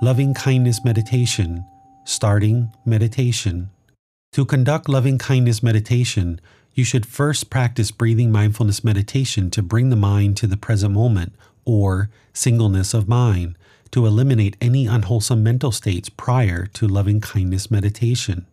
[0.00, 1.64] Loving kindness meditation
[2.06, 3.70] Starting meditation.
[4.32, 6.38] To conduct loving kindness meditation,
[6.74, 11.32] you should first practice breathing mindfulness meditation to bring the mind to the present moment
[11.64, 13.56] or singleness of mind
[13.90, 18.46] to eliminate any unwholesome mental states prior to loving kindness meditation.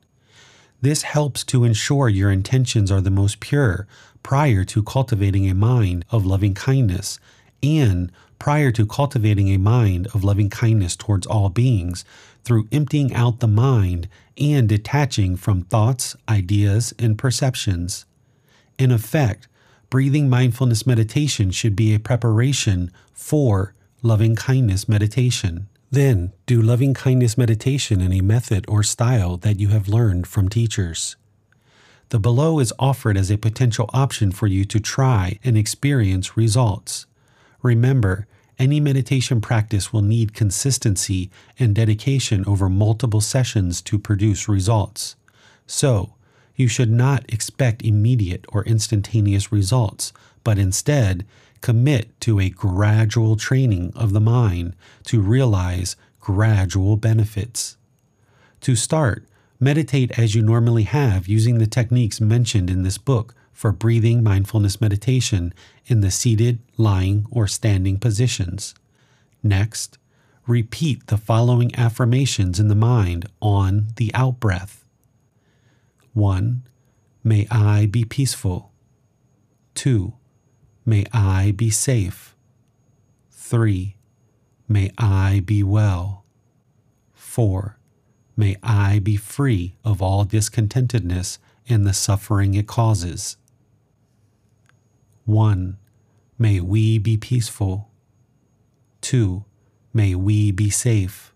[0.80, 3.86] This helps to ensure your intentions are the most pure
[4.24, 7.20] prior to cultivating a mind of loving kindness
[7.62, 12.06] and prior to cultivating a mind of loving kindness towards all beings
[12.44, 18.06] through emptying out the mind and detaching from thoughts, ideas, and perceptions.
[18.78, 19.48] In effect,
[19.90, 25.68] breathing mindfulness meditation should be a preparation for loving kindness meditation.
[25.92, 30.48] Then, do loving kindness meditation in a method or style that you have learned from
[30.48, 31.18] teachers.
[32.10, 37.06] The below is offered as a potential option for you to try and experience results.
[37.62, 38.28] Remember,
[38.60, 45.16] any meditation practice will need consistency and dedication over multiple sessions to produce results.
[45.66, 46.14] So,
[46.56, 51.26] you should not expect immediate or instantaneous results, but instead
[51.62, 57.78] commit to a gradual training of the mind to realize gradual benefits.
[58.62, 59.26] To start,
[59.60, 64.82] meditate as you normally have using the techniques mentioned in this book for breathing mindfulness
[64.82, 65.54] meditation
[65.86, 68.74] in the seated, lying, or standing positions.
[69.44, 69.98] Next,
[70.48, 74.86] repeat the following affirmations in the mind on the out breath
[76.14, 76.64] 1.
[77.24, 78.72] May I be peaceful.
[79.76, 80.14] 2.
[80.86, 82.36] May I be safe.
[83.32, 83.96] 3.
[84.68, 86.26] May I be well.
[87.14, 87.78] 4.
[88.36, 91.38] May I be free of all discontentedness
[91.70, 93.38] and the suffering it causes.
[95.32, 95.78] 1.
[96.38, 97.90] May we be peaceful.
[99.00, 99.46] 2.
[99.94, 101.34] May we be safe.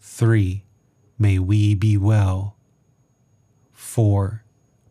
[0.00, 0.64] 3.
[1.16, 2.56] May we be well.
[3.72, 4.42] 4.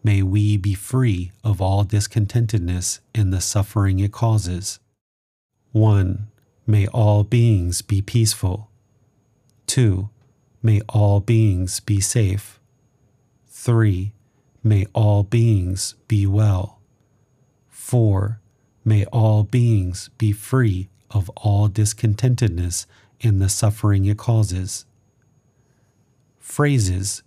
[0.04, 4.80] May we be free of all discontentedness and the suffering it causes.
[5.74, 6.28] 1.
[6.66, 8.70] May all beings be peaceful.
[9.68, 10.10] 2.
[10.64, 12.62] May all beings be safe.
[13.50, 14.14] 3.
[14.64, 16.77] May all beings be well.
[17.88, 18.42] 4.
[18.84, 22.86] May all beings be free of all discontentedness
[23.22, 24.86] and the suffering it causes.
[26.38, 27.24] Phrases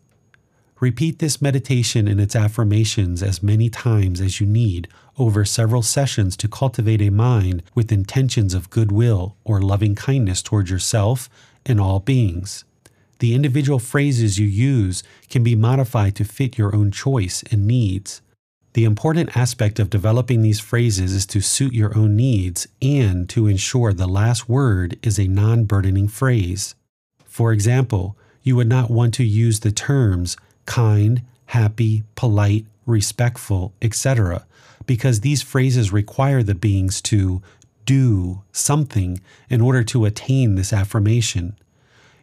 [0.79, 4.87] Repeat this meditation and its affirmations as many times as you need
[5.17, 10.69] over several sessions to cultivate a mind with intentions of goodwill or loving kindness toward
[10.69, 11.31] yourself
[11.65, 12.67] and all beings.
[13.21, 18.21] The individual phrases you use can be modified to fit your own choice and needs.
[18.73, 23.49] The important aspect of developing these phrases is to suit your own needs and to
[23.49, 26.77] ensure the last word is a non burdening phrase.
[27.25, 34.47] For example, you would not want to use the terms kind, happy, polite, respectful, etc.,
[34.87, 37.43] because these phrases require the beings to
[37.87, 41.57] do something in order to attain this affirmation.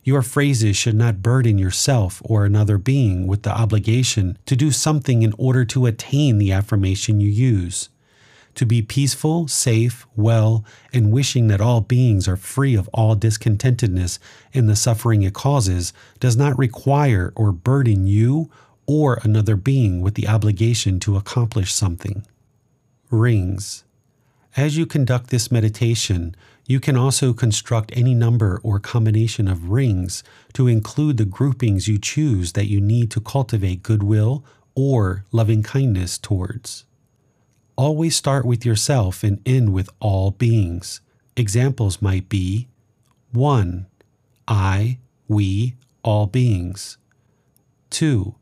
[0.07, 5.21] Your phrases should not burden yourself or another being with the obligation to do something
[5.21, 7.89] in order to attain the affirmation you use.
[8.55, 14.17] To be peaceful, safe, well, and wishing that all beings are free of all discontentedness
[14.53, 15.91] and the suffering it causes
[16.21, 18.49] does not require or burden you
[18.85, 22.25] or another being with the obligation to accomplish something.
[23.11, 23.83] Rings.
[24.55, 26.33] As you conduct this meditation,
[26.67, 31.97] you can also construct any number or combination of rings to include the groupings you
[31.97, 34.43] choose that you need to cultivate goodwill
[34.75, 36.83] or loving kindness towards.
[37.77, 40.99] Always start with yourself and end with all beings.
[41.37, 42.67] Examples might be
[43.31, 43.87] 1.
[44.47, 46.97] I, we, all beings.
[47.91, 48.35] 2.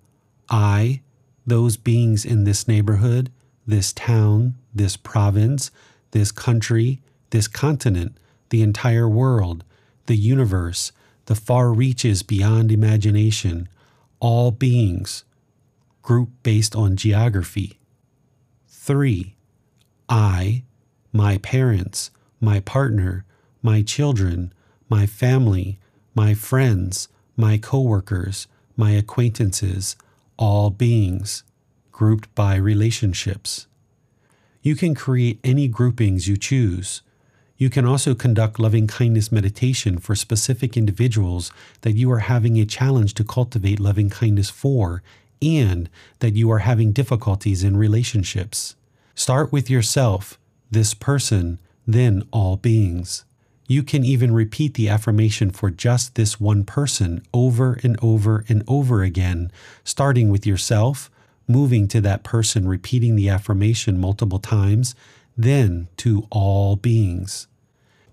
[0.49, 1.01] I,
[1.45, 3.32] those beings in this neighborhood,
[3.67, 5.69] this town, this province,
[6.09, 7.01] this country,
[7.36, 8.17] this continent,
[8.49, 9.65] the entire world,
[10.05, 10.93] the universe,
[11.25, 13.67] the far reaches beyond imagination,
[14.21, 15.25] all beings,
[16.01, 17.77] group based on geography.
[18.69, 19.36] 3.
[20.07, 20.63] I,
[21.11, 22.09] my parents,
[22.39, 23.25] my partner,
[23.61, 24.53] my children,
[24.88, 25.77] my family,
[26.13, 29.97] my friends, my coworkers, my acquaintances,
[30.38, 31.43] all beings,
[31.91, 33.67] grouped by relationships.
[34.61, 37.01] You can create any groupings you choose.
[37.58, 41.51] You can also conduct loving kindness meditation for specific individuals
[41.82, 45.01] that you are having a challenge to cultivate loving kindness for
[45.41, 45.89] and
[46.20, 48.76] that you are having difficulties in relationships.
[49.14, 50.38] Start with yourself,
[50.70, 53.24] this person, then all beings.
[53.68, 58.64] You can even repeat the affirmation for just this one person over and over and
[58.68, 59.51] over again,
[59.84, 61.10] starting with yourself,
[61.47, 64.93] moving to that person, repeating the affirmation multiple times,
[65.38, 67.47] then to all beings.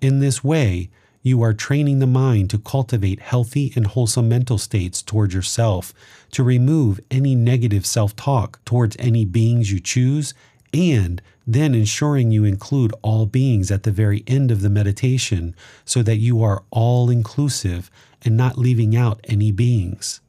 [0.01, 0.91] In this way,
[1.23, 5.95] you are training the mind to cultivate healthy and wholesome mental states towards yourself,
[6.33, 10.35] to remove any negative self talk towards any beings you choose,
[10.75, 15.55] and then ensuring you include all beings at the very end of the meditation
[15.85, 17.91] so that you are all inclusive
[18.25, 20.21] and not leaving out any beings.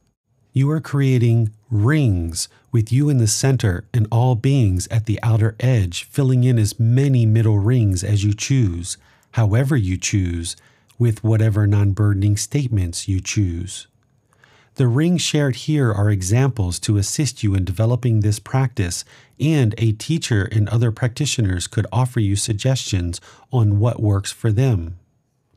[0.52, 5.56] You are creating rings with you in the center and all beings at the outer
[5.60, 8.98] edge, filling in as many middle rings as you choose
[9.34, 10.56] however you choose,
[10.96, 13.88] with whatever non burdening statements you choose.
[14.76, 19.04] The rings shared here are examples to assist you in developing this practice,
[19.40, 23.20] and a teacher and other practitioners could offer you suggestions
[23.52, 24.98] on what works for them.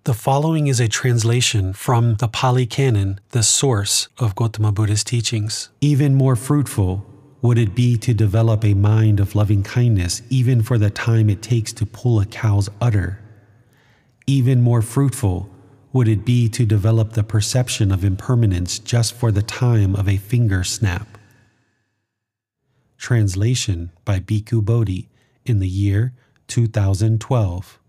[0.08, 5.70] The following is a translation from the Pali Canon, the source of Gautama Buddha's teachings.
[5.82, 7.06] Even more fruitful
[7.42, 11.42] would it be to develop a mind of loving kindness, even for the time it
[11.42, 13.20] takes to pull a cow's udder
[14.28, 15.50] even more fruitful
[15.94, 20.18] would it be to develop the perception of impermanence just for the time of a
[20.18, 21.18] finger snap.
[22.98, 25.10] Translation by Bhikkhu Bodhi
[25.46, 26.14] in the year
[26.48, 27.80] 2012.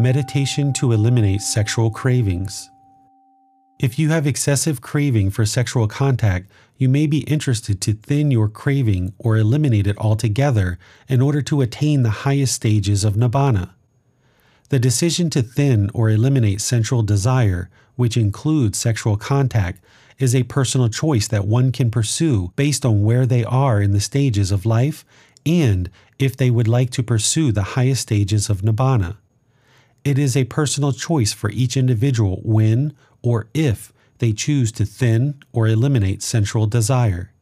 [0.00, 2.70] Meditation to eliminate sexual cravings.
[3.78, 8.48] If you have excessive craving for sexual contact, you may be interested to thin your
[8.48, 13.72] craving or eliminate it altogether in order to attain the highest stages of nibbana.
[14.70, 19.84] The decision to thin or eliminate sensual desire, which includes sexual contact,
[20.18, 24.00] is a personal choice that one can pursue based on where they are in the
[24.00, 25.04] stages of life
[25.44, 29.18] and if they would like to pursue the highest stages of nibbana.
[30.04, 35.34] It is a personal choice for each individual when or if they choose to thin
[35.52, 37.32] or eliminate sensual desire.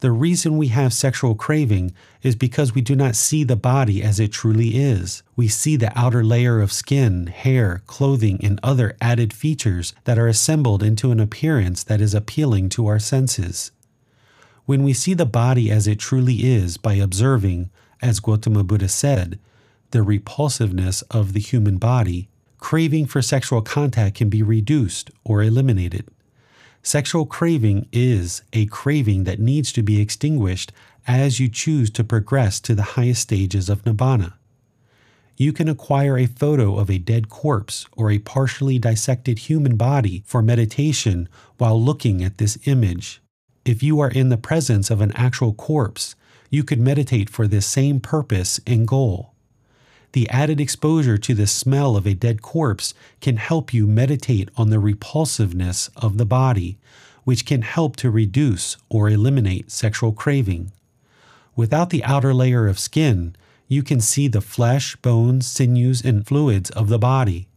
[0.00, 4.20] The reason we have sexual craving is because we do not see the body as
[4.20, 5.22] it truly is.
[5.34, 10.28] We see the outer layer of skin, hair, clothing, and other added features that are
[10.28, 13.70] assembled into an appearance that is appealing to our senses.
[14.66, 17.70] When we see the body as it truly is by observing,
[18.02, 19.38] as Gautama Buddha said,
[19.94, 22.28] the repulsiveness of the human body,
[22.58, 26.08] craving for sexual contact can be reduced or eliminated.
[26.82, 30.72] Sexual craving is a craving that needs to be extinguished
[31.06, 34.32] as you choose to progress to the highest stages of nibbana.
[35.36, 40.24] You can acquire a photo of a dead corpse or a partially dissected human body
[40.26, 43.22] for meditation while looking at this image.
[43.64, 46.16] If you are in the presence of an actual corpse,
[46.50, 49.33] you could meditate for this same purpose and goal.
[50.14, 54.70] The added exposure to the smell of a dead corpse can help you meditate on
[54.70, 56.78] the repulsiveness of the body,
[57.24, 60.70] which can help to reduce or eliminate sexual craving.
[61.56, 63.34] Without the outer layer of skin,
[63.66, 67.48] you can see the flesh, bones, sinews, and fluids of the body.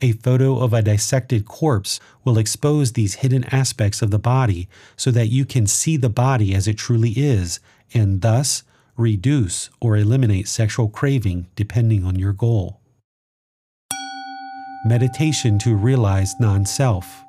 [0.00, 5.10] A photo of a dissected corpse will expose these hidden aspects of the body so
[5.10, 7.58] that you can see the body as it truly is,
[7.92, 8.62] and thus
[8.96, 12.80] reduce or eliminate sexual craving depending on your goal.
[14.84, 17.24] Meditation to realize non self.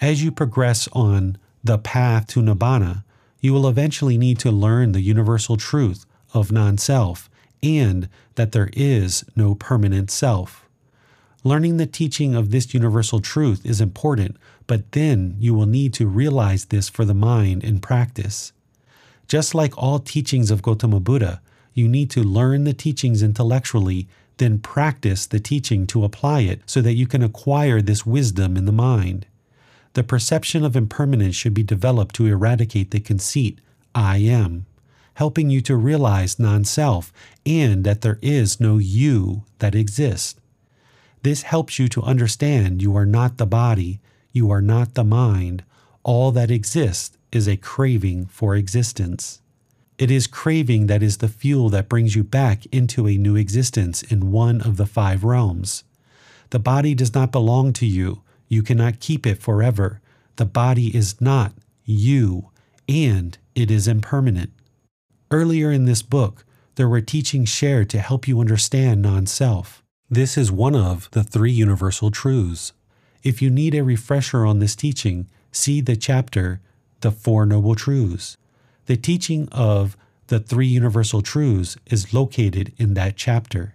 [0.00, 3.04] As you progress on the path to Nibbana,
[3.40, 7.28] you will eventually need to learn the universal truth of non self
[7.62, 10.66] and that there is no permanent self.
[11.42, 16.06] Learning the teaching of this universal truth is important, but then you will need to
[16.06, 18.52] realize this for the mind in practice.
[19.28, 21.40] Just like all teachings of Gautama Buddha,
[21.72, 24.06] you need to learn the teachings intellectually,
[24.36, 28.64] then practice the teaching to apply it so that you can acquire this wisdom in
[28.64, 29.26] the mind.
[29.94, 33.60] The perception of impermanence should be developed to eradicate the conceit,
[33.94, 34.66] I am
[35.14, 37.12] helping you to realize non self
[37.46, 40.40] and that there is no you that exists.
[41.22, 44.00] This helps you to understand you are not the body,
[44.32, 45.64] you are not the mind.
[46.02, 49.40] All that exists is a craving for existence.
[49.98, 54.02] It is craving that is the fuel that brings you back into a new existence
[54.02, 55.84] in one of the five realms.
[56.50, 58.22] The body does not belong to you.
[58.48, 60.00] You cannot keep it forever.
[60.36, 61.52] The body is not
[61.84, 62.50] you,
[62.88, 64.52] and it is impermanent.
[65.30, 69.82] Earlier in this book, there were teachings shared to help you understand non self.
[70.10, 72.72] This is one of the three universal truths.
[73.22, 76.60] If you need a refresher on this teaching, see the chapter,
[77.04, 78.38] The Four Noble Truths.
[78.86, 79.94] The teaching of
[80.28, 83.74] the three universal truths is located in that chapter.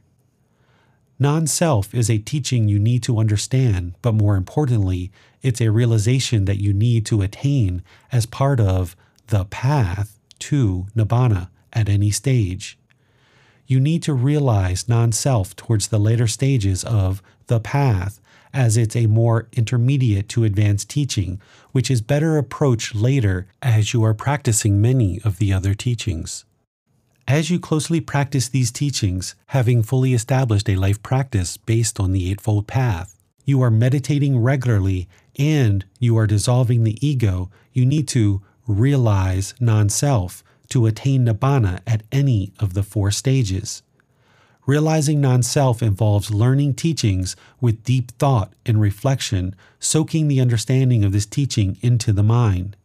[1.20, 5.12] Non self is a teaching you need to understand, but more importantly,
[5.44, 8.96] it's a realization that you need to attain as part of
[9.28, 12.80] the path to nibbana at any stage.
[13.68, 18.19] You need to realize non self towards the later stages of the path,
[18.54, 21.42] as it's a more intermediate to advanced teaching,
[21.72, 26.46] which is better approached later as you are practicing many of the other teachings.
[27.28, 32.32] As you closely practice these teachings, having fully established a life practice based on the
[32.32, 38.42] Eightfold Path, you are meditating regularly and you are dissolving the ego, you need to
[38.68, 43.84] realize non self to attain nibbana at any of the four stages.
[44.70, 51.12] Realizing non self involves learning teachings with deep thought and reflection, soaking the understanding of
[51.12, 52.78] this teaching into the mind.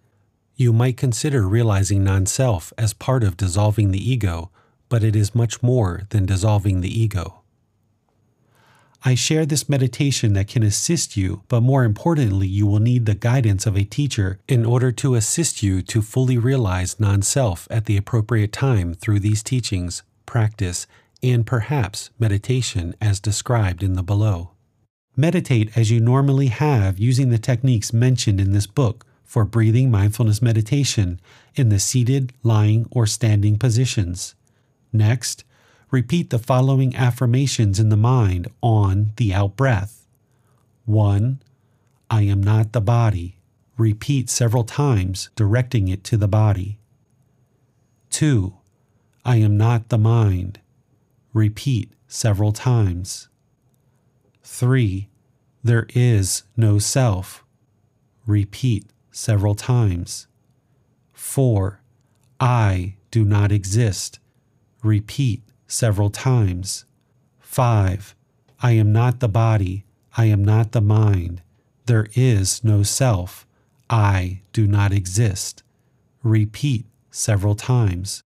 [0.57, 4.51] You might consider realizing non self as part of dissolving the ego,
[4.89, 7.43] but it is much more than dissolving the ego.
[9.05, 13.15] I share this meditation that can assist you, but more importantly, you will need the
[13.15, 17.85] guidance of a teacher in order to assist you to fully realize non self at
[17.85, 20.87] the appropriate time through these teachings, practice,
[21.25, 24.51] and perhaps meditation as described in the below.
[25.17, 30.43] Meditate as you normally have using the techniques mentioned in this book for breathing mindfulness
[30.43, 31.21] meditation
[31.55, 34.35] in the seated, lying, or standing positions.
[34.93, 35.45] Next,
[35.91, 40.07] repeat the following affirmations in the mind on the out breath.
[40.85, 41.41] 1.
[42.11, 43.39] I am not the body.
[43.79, 46.79] Repeat several times, directing it to the body.
[48.11, 48.55] 2.
[49.25, 50.61] I am not the mind.
[51.35, 53.29] Repeat several times.
[54.45, 55.09] 3.
[55.65, 57.45] There is no self.
[58.27, 60.27] Repeat several times.
[61.13, 61.81] 4.
[62.39, 64.21] I do not exist.
[64.83, 66.85] Repeat several times.
[67.41, 68.15] 5.
[68.61, 69.85] I am not the body.
[70.17, 71.43] I am not the mind.
[71.87, 73.47] There is no self.
[73.91, 75.63] I do not exist.
[76.23, 78.24] Repeat several times.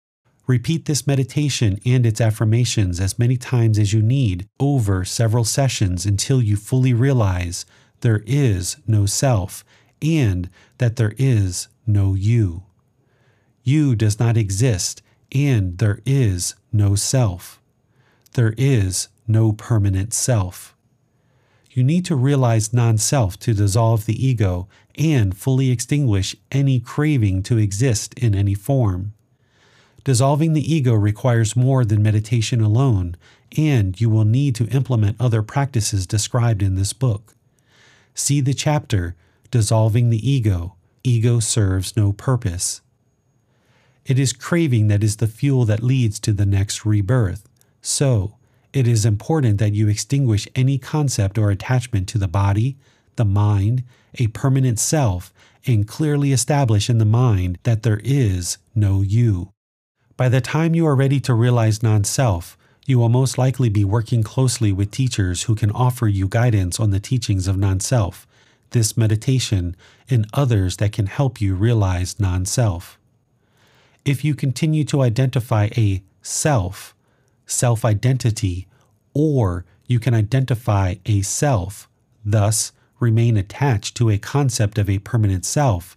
[0.49, 6.07] Repeat this meditation and its affirmations as many times as you need over several sessions
[6.07, 7.66] until you fully realize
[8.01, 9.62] there is no self
[10.01, 12.62] and that there is no you.
[13.62, 17.61] You does not exist and there is no self.
[18.34, 20.74] there is no permanent self.
[21.72, 27.42] You need to realize non self to dissolve the ego and fully extinguish any craving
[27.44, 29.12] to exist in any form.
[30.09, 33.14] Dissolving the ego requires more than meditation alone,
[33.59, 37.34] and you will need to implement other practices described in this book.
[38.14, 39.16] See the chapter
[39.50, 42.80] Dissolving the Ego Ego Serves No Purpose.
[44.06, 47.46] It is craving that is the fuel that leads to the next rebirth.
[47.82, 48.36] So,
[48.72, 52.78] it is important that you extinguish any concept or attachment to the body,
[53.16, 53.84] the mind,
[54.14, 55.34] a permanent self,
[55.66, 59.52] and clearly establish in the mind that there is no you.
[60.18, 63.84] By the time you are ready to realize non self, you will most likely be
[63.84, 68.26] working closely with teachers who can offer you guidance on the teachings of non self,
[68.70, 69.76] this meditation,
[70.10, 72.98] and others that can help you realize non self.
[74.04, 76.96] If you continue to identify a self,
[77.46, 78.66] self identity,
[79.14, 81.88] or you can identify a self,
[82.24, 85.96] thus remain attached to a concept of a permanent self,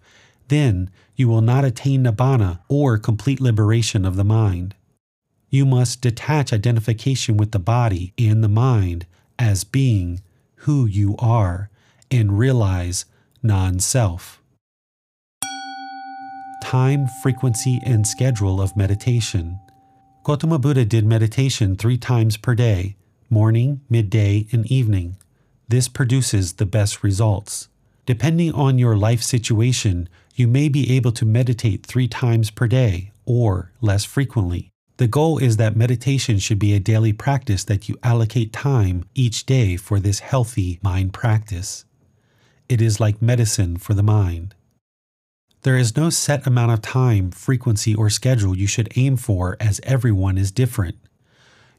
[0.51, 4.75] then you will not attain nibbana or complete liberation of the mind
[5.53, 9.05] you must detach identification with the body and the mind
[9.37, 10.21] as being
[10.63, 11.69] who you are
[12.09, 13.05] and realize
[13.43, 14.41] non self.
[16.63, 19.59] Time, frequency, and schedule of meditation.
[20.23, 22.95] Gautama Buddha did meditation three times per day
[23.29, 25.17] morning, midday, and evening.
[25.67, 27.69] This produces the best results.
[28.05, 30.09] Depending on your life situation,
[30.41, 34.71] you may be able to meditate three times per day or less frequently.
[34.97, 39.45] The goal is that meditation should be a daily practice that you allocate time each
[39.45, 41.85] day for this healthy mind practice.
[42.67, 44.55] It is like medicine for the mind.
[45.61, 49.79] There is no set amount of time, frequency, or schedule you should aim for as
[49.83, 50.95] everyone is different.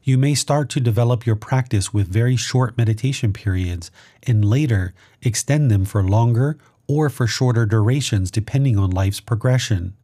[0.03, 3.91] You may start to develop your practice with very short meditation periods
[4.25, 6.57] and later extend them for longer
[6.93, 9.95] or for shorter durations depending on life's progression.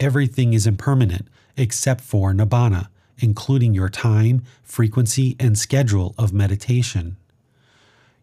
[0.00, 7.16] Everything is impermanent, except for nibbana, including your time, frequency, and schedule of meditation.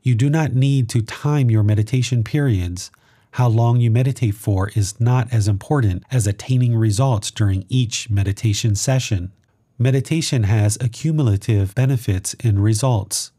[0.01, 2.89] You do not need to time your meditation periods.
[3.35, 8.75] How long you meditate for is not as important as attaining results during each meditation
[8.75, 9.31] session.
[9.77, 13.31] Meditation has accumulative benefits and results.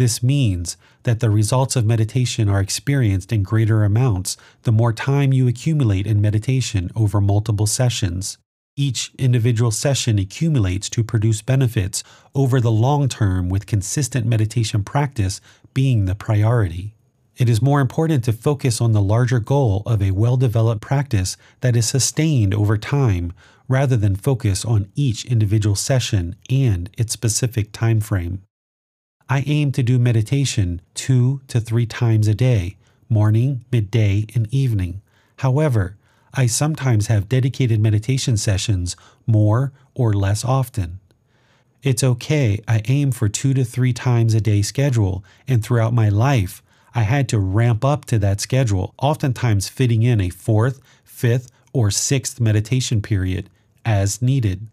[0.00, 5.34] This means that the results of meditation are experienced in greater amounts the more time
[5.34, 8.38] you accumulate in meditation over multiple sessions.
[8.78, 12.02] Each individual session accumulates to produce benefits
[12.34, 15.42] over the long term, with consistent meditation practice
[15.74, 16.94] being the priority.
[17.36, 21.36] It is more important to focus on the larger goal of a well developed practice
[21.60, 23.34] that is sustained over time
[23.68, 28.40] rather than focus on each individual session and its specific time frame.
[29.32, 32.76] I aim to do meditation two to three times a day,
[33.08, 35.02] morning, midday, and evening.
[35.36, 35.96] However,
[36.34, 38.96] I sometimes have dedicated meditation sessions
[39.28, 40.98] more or less often.
[41.84, 46.08] It's okay, I aim for two to three times a day schedule, and throughout my
[46.08, 46.60] life,
[46.92, 51.92] I had to ramp up to that schedule, oftentimes fitting in a fourth, fifth, or
[51.92, 53.48] sixth meditation period
[53.84, 54.66] as needed.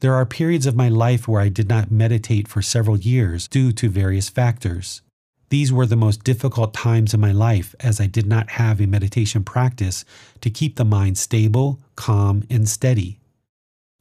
[0.00, 3.72] There are periods of my life where I did not meditate for several years due
[3.72, 5.02] to various factors.
[5.48, 8.86] These were the most difficult times in my life as I did not have a
[8.86, 10.04] meditation practice
[10.40, 13.18] to keep the mind stable, calm, and steady.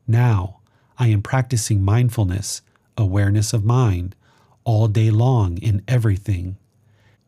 [0.05, 0.59] Now,
[0.99, 2.61] I am practicing mindfulness,
[2.95, 4.15] awareness of mind,
[4.65, 6.57] all day long in everything.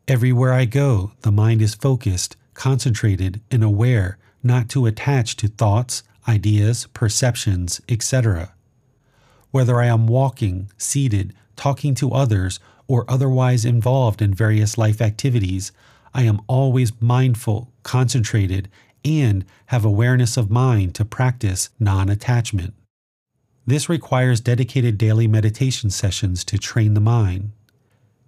[0.06, 6.04] Everywhere I go, the mind is focused, concentrated, and aware not to attach to thoughts,
[6.28, 8.52] ideas, perceptions, etc.
[9.50, 15.72] Whether I am walking, seated, talking to others, or otherwise involved in various life activities,
[16.12, 18.68] I am always mindful, concentrated,
[19.04, 22.74] and have awareness of mind to practice non attachment.
[23.66, 27.52] This requires dedicated daily meditation sessions to train the mind.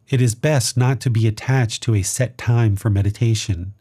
[0.08, 3.74] It is best not to be attached to a set time for meditation.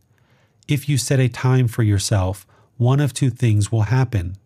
[0.68, 4.38] If you set a time for yourself, one of two things will happen.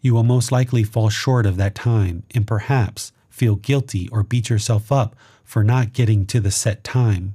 [0.00, 4.48] You will most likely fall short of that time and perhaps feel guilty or beat
[4.50, 7.34] yourself up for not getting to the set time.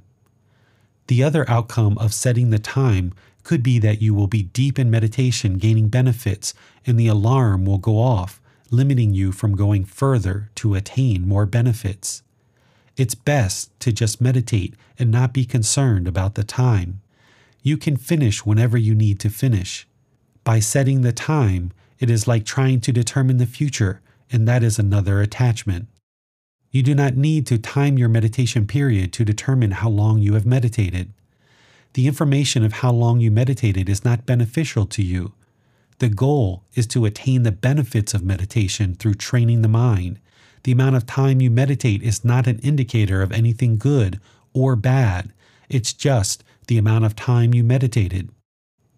[1.06, 3.12] The other outcome of setting the time
[3.42, 6.54] could be that you will be deep in meditation, gaining benefits,
[6.86, 8.40] and the alarm will go off,
[8.70, 12.22] limiting you from going further to attain more benefits.
[12.96, 17.00] It's best to just meditate and not be concerned about the time.
[17.62, 19.86] You can finish whenever you need to finish.
[20.42, 21.72] By setting the time,
[22.04, 25.88] it is like trying to determine the future, and that is another attachment.
[26.70, 30.44] You do not need to time your meditation period to determine how long you have
[30.44, 31.14] meditated.
[31.94, 35.32] The information of how long you meditated is not beneficial to you.
[35.98, 40.20] The goal is to attain the benefits of meditation through training the mind.
[40.64, 44.20] The amount of time you meditate is not an indicator of anything good
[44.52, 45.32] or bad,
[45.70, 48.28] it's just the amount of time you meditated.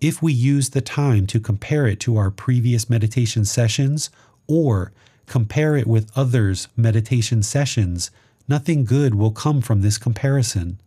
[0.00, 4.10] If we use the time to compare it to our previous meditation sessions
[4.46, 4.92] or
[5.26, 8.10] compare it with others' meditation sessions,
[8.46, 10.78] nothing good will come from this comparison.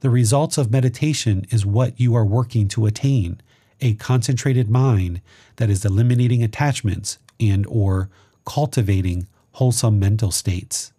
[0.00, 3.40] The results of meditation is what you are working to attain,
[3.80, 5.20] a concentrated mind
[5.56, 8.10] that is eliminating attachments and or
[8.44, 10.92] cultivating wholesome mental states.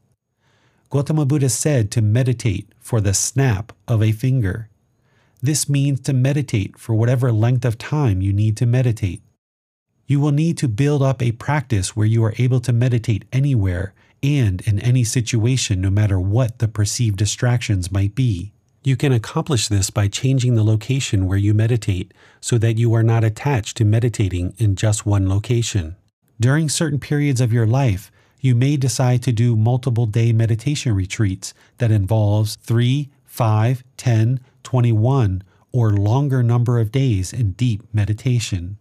[0.89, 4.69] Gautama Buddha said to meditate for the snap of a finger.
[5.45, 9.21] This means to meditate for whatever length of time you need to meditate.
[10.07, 13.93] You will need to build up a practice where you are able to meditate anywhere
[14.23, 18.53] and in any situation, no matter what the perceived distractions might be.
[18.83, 23.03] You can accomplish this by changing the location where you meditate so that you are
[23.03, 25.95] not attached to meditating in just one location.
[26.39, 31.53] During certain periods of your life, you may decide to do multiple day meditation retreats
[31.77, 38.77] that involves 3, 5, 10, 21, or longer number of days in deep meditation.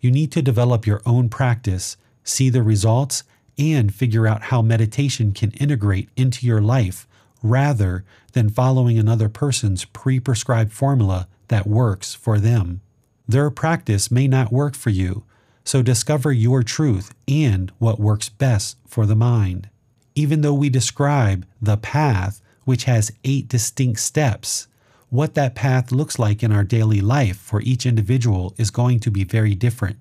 [0.00, 3.24] You need to develop your own practice, see the results,
[3.58, 7.08] and figure out how meditation can integrate into your life
[7.42, 12.80] rather than following another person's pre prescribed formula that works for them.
[13.26, 15.24] Their practice may not work for you,
[15.64, 19.68] so discover your truth and what works best for the mind.
[20.14, 24.67] Even though we describe the path, which has eight distinct steps,
[25.10, 29.10] what that path looks like in our daily life for each individual is going to
[29.10, 29.98] be very different.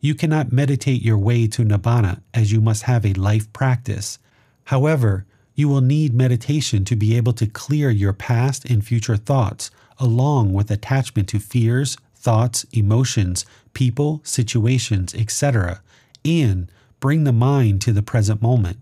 [0.00, 4.18] You cannot meditate your way to Nibbana as you must have a life practice.
[4.64, 5.24] However,
[5.54, 10.52] you will need meditation to be able to clear your past and future thoughts, along
[10.52, 15.80] with attachment to fears, thoughts, emotions, people, situations, etc.,
[16.24, 18.78] and bring the mind to the present moment.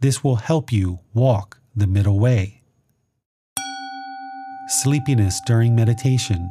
[0.00, 2.60] This will help you walk the middle way.
[4.66, 6.50] Sleepiness during meditation.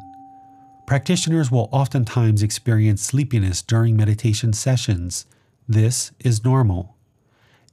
[0.86, 5.26] Practitioners will oftentimes experience sleepiness during meditation sessions.
[5.68, 6.96] This is normal.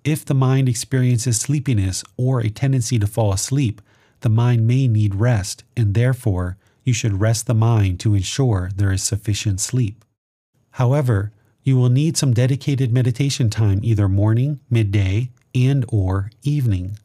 [0.02, 3.82] If the mind experiences sleepiness or a tendency to fall asleep,
[4.20, 8.92] the mind may need rest, and therefore you should rest the mind to ensure there
[8.92, 10.06] is sufficient sleep.
[10.72, 11.32] However,
[11.62, 16.96] you will need some dedicated meditation time either morning, midday, and or evening.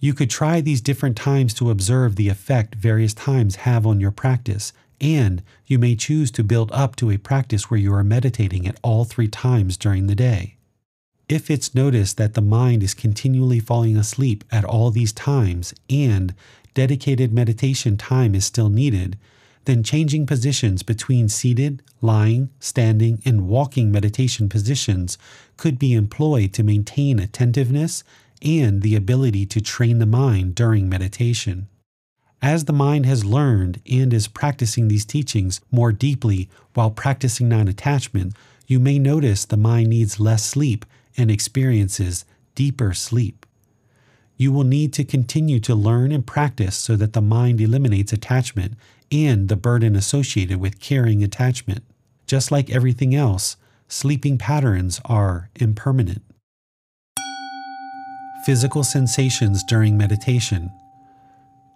[0.00, 4.12] You could try these different times to observe the effect various times have on your
[4.12, 8.66] practice, and you may choose to build up to a practice where you are meditating
[8.66, 10.56] at all three times during the day.
[11.28, 16.34] If it's noticed that the mind is continually falling asleep at all these times and
[16.74, 19.18] dedicated meditation time is still needed,
[19.64, 25.18] then changing positions between seated, lying, standing, and walking meditation positions
[25.58, 28.04] could be employed to maintain attentiveness
[28.42, 31.68] and the ability to train the mind during meditation.
[32.40, 37.66] As the mind has learned and is practicing these teachings more deeply while practicing non
[37.66, 38.34] attachment,
[38.66, 40.84] you may notice the mind needs less sleep
[41.16, 42.24] and experiences
[42.54, 43.44] deeper sleep.
[44.36, 48.74] You will need to continue to learn and practice so that the mind eliminates attachment
[49.10, 51.82] and the burden associated with carrying attachment.
[52.26, 53.56] Just like everything else,
[53.88, 56.22] sleeping patterns are impermanent.
[58.48, 60.72] Physical sensations during meditation.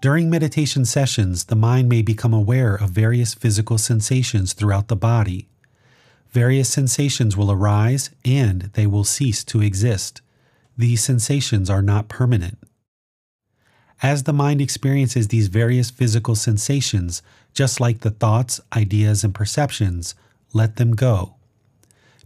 [0.01, 5.51] During meditation sessions, the mind may become aware of various physical sensations throughout the body.
[6.31, 10.23] Various sensations will arise and they will cease to exist.
[10.75, 12.57] These sensations are not permanent.
[14.03, 17.21] As the mind experiences these various physical sensations,
[17.53, 20.15] just like the thoughts, ideas, and perceptions,
[20.55, 21.35] let them go.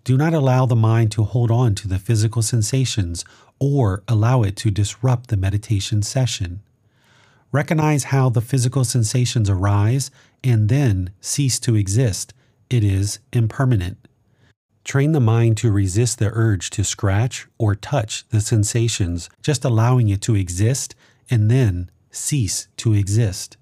[0.05, 3.25] Do not allow the mind to hold on to the physical sensations
[3.59, 6.61] or allow it to disrupt the meditation session.
[7.53, 10.11] Recognize how the physical sensations arise
[10.43, 12.35] and then cease to exist.
[12.69, 14.09] It is impermanent.
[14.85, 20.09] Train the mind to resist the urge to scratch or touch the sensations, just allowing
[20.09, 20.95] it to exist
[21.29, 23.57] and then cease to exist.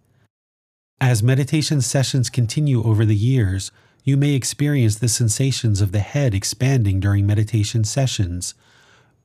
[1.01, 3.71] As meditation sessions continue over the years,
[4.05, 8.55] you may experience the sensations of the head expanding during meditation sessions.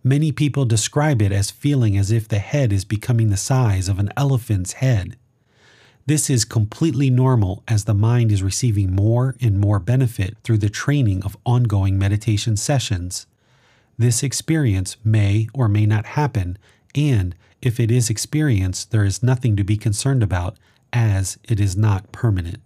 [0.03, 3.99] Many people describe it as feeling as if the head is becoming the size of
[3.99, 5.17] an elephant's head.
[6.05, 10.69] This is completely normal as the mind is receiving more and more benefit through the
[10.69, 13.27] training of ongoing meditation sessions.
[13.97, 16.57] This experience may or may not happen,
[16.95, 20.57] and if it is experienced, there is nothing to be concerned about,
[20.93, 22.61] as it is not permanent.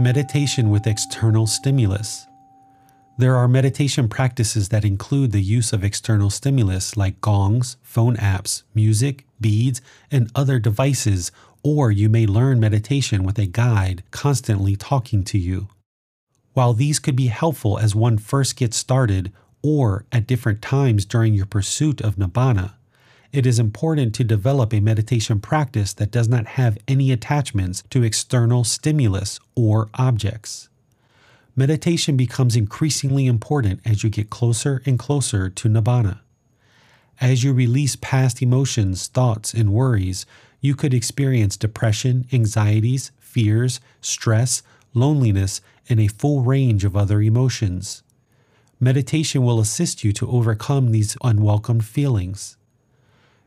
[0.00, 2.26] Meditation with external stimulus.
[3.20, 8.62] There are meditation practices that include the use of external stimulus like gongs, phone apps,
[8.74, 11.30] music, beads, and other devices,
[11.62, 15.68] or you may learn meditation with a guide constantly talking to you.
[16.54, 19.30] While these could be helpful as one first gets started
[19.62, 22.72] or at different times during your pursuit of nibbana,
[23.32, 28.02] it is important to develop a meditation practice that does not have any attachments to
[28.02, 30.69] external stimulus or objects.
[31.56, 36.20] Meditation becomes increasingly important as you get closer and closer to Nibbana.
[37.20, 40.24] As you release past emotions, thoughts, and worries,
[40.60, 44.62] you could experience depression, anxieties, fears, stress,
[44.94, 48.02] loneliness, and a full range of other emotions.
[48.78, 52.56] Meditation will assist you to overcome these unwelcome feelings.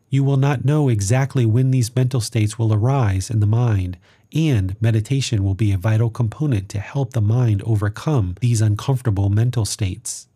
[0.10, 3.98] You will not know exactly when these mental states will arise in the mind,
[4.34, 9.66] and meditation will be a vital component to help the mind overcome these uncomfortable mental
[9.66, 10.28] states.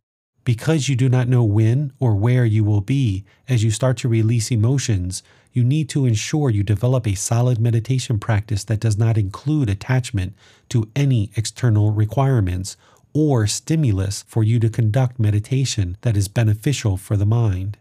[0.44, 4.08] Because you do not know when or where you will be as you start to
[4.08, 9.18] release emotions, you need to ensure you develop a solid meditation practice that does not
[9.18, 10.34] include attachment
[10.70, 12.78] to any external requirements
[13.14, 17.78] or stimulus for you to conduct meditation that is beneficial for the mind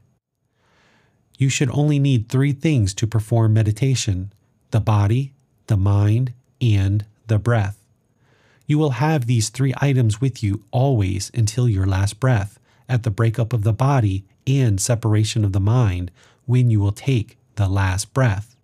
[1.38, 4.32] you should only need three things to perform meditation
[4.70, 5.32] the body,
[5.66, 7.78] the mind, and the breath.
[8.66, 12.58] You will have these three items with you always until your last breath,
[12.88, 16.10] at the breakup of the body and separation of the mind,
[16.46, 18.56] when you will take the last breath.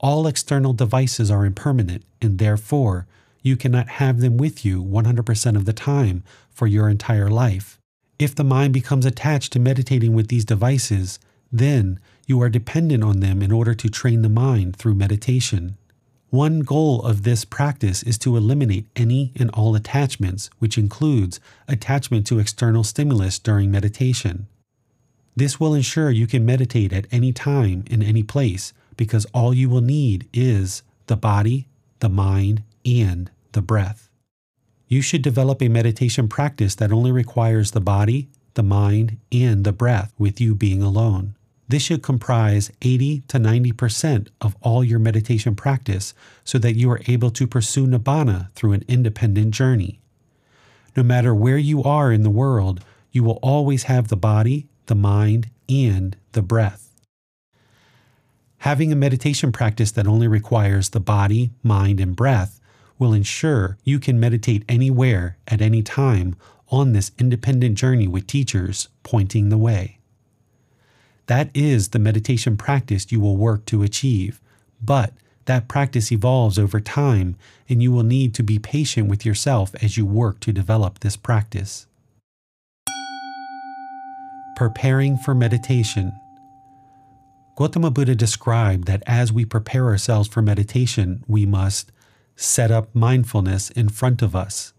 [0.00, 3.06] All external devices are impermanent, and therefore,
[3.42, 7.78] you cannot have them with you 100% of the time for your entire life.
[8.18, 11.18] If the mind becomes attached to meditating with these devices,
[11.50, 15.76] then you are dependent on them in order to train the mind through meditation.
[16.30, 22.24] One goal of this practice is to eliminate any and all attachments, which includes attachment
[22.28, 24.46] to external stimulus during meditation.
[25.34, 29.68] This will ensure you can meditate at any time in any place because all you
[29.68, 31.66] will need is the body,
[31.98, 34.08] the mind, and the breath.
[34.86, 39.72] You should develop a meditation practice that only requires the body, the mind, and the
[39.72, 41.34] breath with you being alone.
[41.70, 47.00] This should comprise 80 to 90% of all your meditation practice so that you are
[47.06, 50.00] able to pursue Nibbana through an independent journey.
[50.96, 54.96] No matter where you are in the world, you will always have the body, the
[54.96, 56.90] mind, and the breath.
[58.58, 62.60] Having a meditation practice that only requires the body, mind, and breath
[62.98, 66.34] will ensure you can meditate anywhere at any time
[66.66, 69.99] on this independent journey with teachers pointing the way.
[71.30, 74.40] That is the meditation practice you will work to achieve.
[74.82, 75.12] But
[75.44, 77.36] that practice evolves over time,
[77.68, 81.16] and you will need to be patient with yourself as you work to develop this
[81.16, 81.86] practice.
[84.56, 86.12] Preparing for meditation.
[87.54, 91.92] Gautama Buddha described that as we prepare ourselves for meditation, we must
[92.34, 94.72] set up mindfulness in front of us.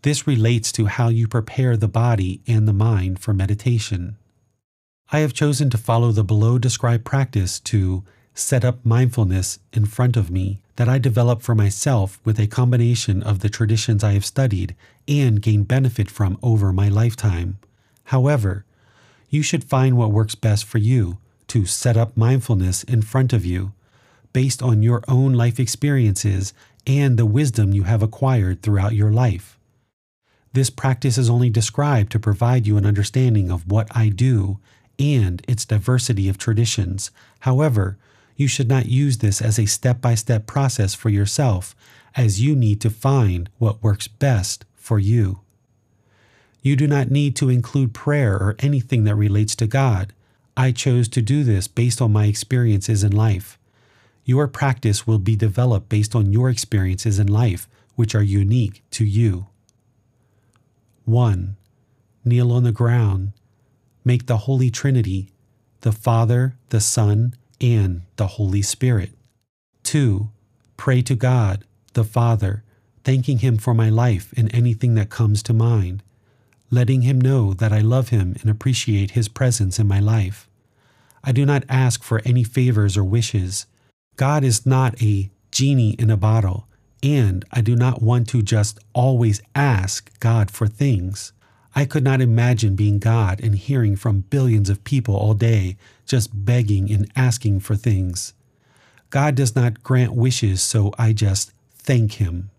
[0.00, 4.16] This relates to how you prepare the body and the mind for meditation.
[5.10, 8.04] I have chosen to follow the below described practice to
[8.34, 13.22] set up mindfulness in front of me that I develop for myself with a combination
[13.22, 14.76] of the traditions I have studied
[15.08, 17.58] and gained benefit from over my lifetime.
[18.04, 18.66] However,
[19.30, 21.16] you should find what works best for you
[21.48, 23.72] to set up mindfulness in front of you
[24.34, 26.52] based on your own life experiences
[26.86, 29.58] and the wisdom you have acquired throughout your life.
[30.52, 34.58] This practice is only described to provide you an understanding of what I do
[34.98, 37.10] and its diversity of traditions.
[37.40, 37.96] However,
[38.36, 41.74] you should not use this as a step by step process for yourself,
[42.16, 45.40] as you need to find what works best for you.
[46.62, 50.12] You do not need to include prayer or anything that relates to God.
[50.56, 53.58] I chose to do this based on my experiences in life.
[54.24, 59.04] Your practice will be developed based on your experiences in life, which are unique to
[59.04, 59.46] you.
[61.04, 61.56] 1.
[62.24, 63.32] Kneel on the ground
[64.08, 65.28] make the Holy Trinity
[65.82, 69.10] the Father, the Son, and the Holy Spirit.
[69.84, 70.30] 2.
[70.78, 72.64] Pray to God, the Father,
[73.04, 76.02] thanking Him for my life and anything that comes to mind,
[76.70, 80.48] letting Him know that I love Him and appreciate His presence in my life.
[81.22, 83.66] I do not ask for any favors or wishes.
[84.16, 86.66] God is not a genie in a bottle,
[87.02, 91.32] and I do not want to just always ask God for things.
[91.78, 95.76] I could not imagine being God and hearing from billions of people all day,
[96.06, 98.34] just begging and asking for things.
[99.10, 102.50] God does not grant wishes, so I just thank Him.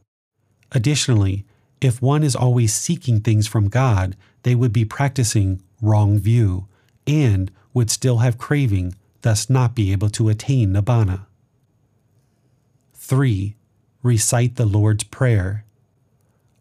[0.72, 1.44] Additionally,
[1.82, 6.68] if one is always seeking things from God, they would be practicing wrong view
[7.06, 11.26] and would still have craving, thus not be able to attain nibbana.
[12.94, 13.54] 3.
[14.02, 15.66] Recite the Lord's Prayer.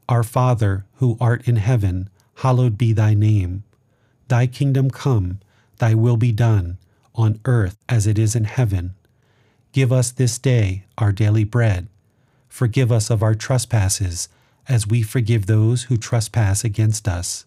[0.09, 3.64] Our Father, who art in heaven, hallowed be thy name.
[4.28, 5.41] Thy kingdom come,
[5.78, 6.78] thy will be done,
[7.14, 8.95] on earth as it is in heaven.
[9.72, 11.89] Give us this day our daily bread.
[12.49, 14.28] Forgive us of our trespasses,
[14.68, 17.45] as we forgive those who trespass against us.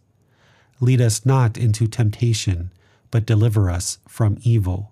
[0.81, 2.71] Lead us not into temptation,
[3.11, 4.91] but deliver us from evil.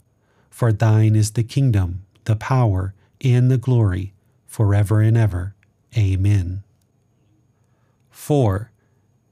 [0.50, 4.14] For thine is the kingdom, the power, and the glory,
[4.46, 5.56] forever and ever.
[5.98, 6.64] Amen.
[8.12, 8.72] 4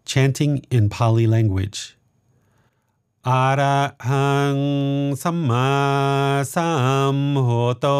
[0.07, 1.95] chanting in Pali language.
[3.25, 7.91] Arahang Samma Samhoto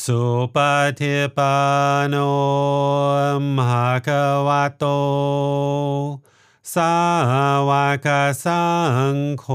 [0.00, 0.22] สุ
[0.54, 0.56] ป
[0.98, 1.56] ฏิปั
[2.02, 2.14] นโน
[3.56, 4.08] มหาก
[4.46, 4.48] ว
[4.78, 4.84] โต
[6.74, 6.94] สา
[7.68, 7.70] ว
[8.06, 8.08] ก
[8.44, 8.64] สั
[9.14, 9.46] งโฆ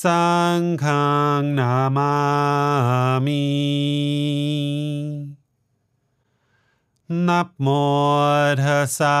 [0.00, 0.26] สั
[0.58, 1.04] งฆั
[1.38, 2.14] งนามา
[3.26, 3.44] มิ
[7.28, 7.68] นับโม
[8.62, 9.20] ทัสสะ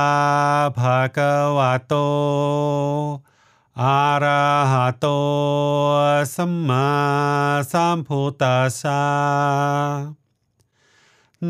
[0.78, 1.94] ภะคะวะโต
[3.82, 5.06] อะระหะโต
[6.34, 6.90] สัมมา
[7.72, 9.04] สัมพุทธัสสะ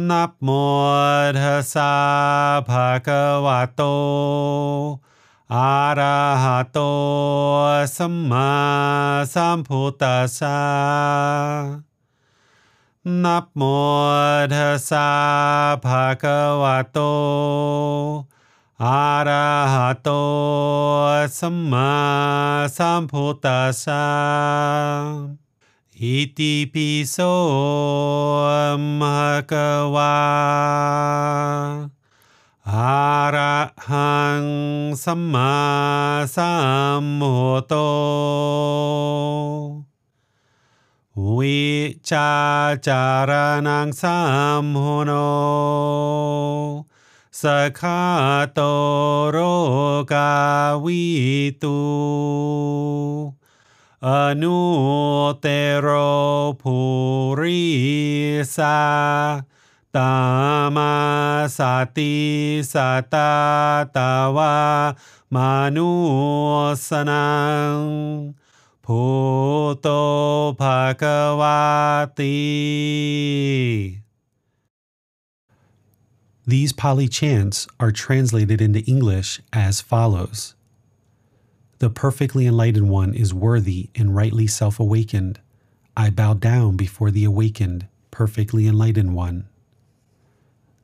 [0.09, 0.49] นับโม
[1.41, 1.95] ทัสสะ
[2.69, 3.83] ภะคะวะโต
[5.51, 6.79] อะระหะโต
[7.97, 8.53] สัมมา
[9.35, 10.61] สัมพุทธัสสะ
[13.25, 13.63] นับโม
[14.55, 15.11] ทัสสะ
[15.85, 16.99] ภะคะวะโต
[18.85, 20.09] อะระหะโต
[21.39, 21.93] สัมมา
[22.77, 24.07] สัมพุทธัสสะ
[26.01, 27.17] อิติปิโส
[29.01, 29.21] มะ
[29.51, 31.92] คะวะ
[32.75, 33.59] อาระ
[33.91, 34.45] หัง
[35.05, 35.57] สัมมา
[36.37, 36.53] สั
[37.03, 37.75] มพุทโธ
[41.37, 41.67] วิ
[42.11, 42.33] ชา
[42.87, 43.33] จาร
[43.67, 44.19] นังสั
[44.63, 45.13] มโหโน
[47.41, 47.43] ส
[47.81, 48.03] ขา
[48.53, 48.61] โต
[49.31, 49.39] โร
[50.13, 50.33] กา
[50.85, 51.05] วิ
[51.63, 51.81] ตู
[54.07, 54.09] อ
[54.43, 54.61] นุ
[55.41, 55.47] เต
[55.81, 55.89] โร
[56.63, 56.77] ภู
[57.41, 57.63] ริ
[58.57, 58.79] สา
[59.95, 63.29] तामा साति साता
[68.87, 69.99] भूतो
[70.61, 72.29] भगवाति
[76.45, 80.55] These Pali chants are translated into English as follows.
[81.79, 85.39] The perfectly enlightened one is worthy and rightly self awakened.
[85.97, 89.49] I bow down before the awakened, perfectly enlightened one.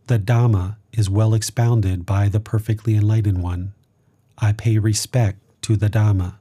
[0.09, 3.75] The Dhamma is well expounded by the perfectly enlightened one.
[4.39, 6.37] I pay respect to the Dhamma.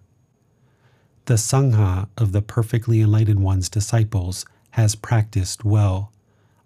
[1.25, 6.13] The Sangha of the perfectly enlightened one's disciples has practiced well.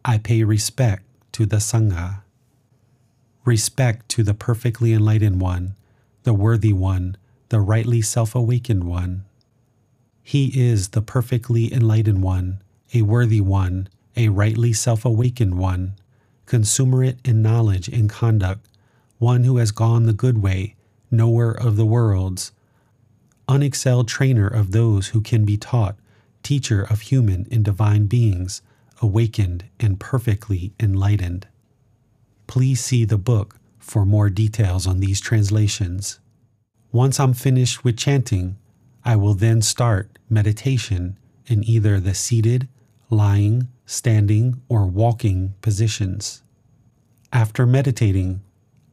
[0.06, 2.22] I pay respect to the Sangha.
[3.46, 5.74] Respect to the perfectly enlightened one,
[6.22, 7.18] the worthy one,
[7.50, 9.26] the rightly self awakened one.
[10.22, 12.62] He is the perfectly enlightened one,
[12.94, 15.96] a worthy one, a rightly self awakened one
[16.52, 18.68] consummate in knowledge and conduct,
[19.20, 20.76] one who has gone the good way,
[21.10, 22.52] knower of the worlds,
[23.48, 25.96] unexcelled trainer of those who can be taught,
[26.44, 28.62] teacher of human and divine beings,
[29.02, 31.48] awakened and perfectly enlightened.
[32.48, 36.20] Please see the book for more details on these translations.
[36.92, 38.58] Once I'm finished with chanting,
[39.06, 42.68] I will then start meditation in either the seated,
[43.10, 46.42] lying, standing, or walking positions.
[47.34, 48.42] After meditating,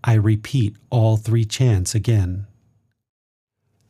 [0.03, 2.47] I repeat all three chants again.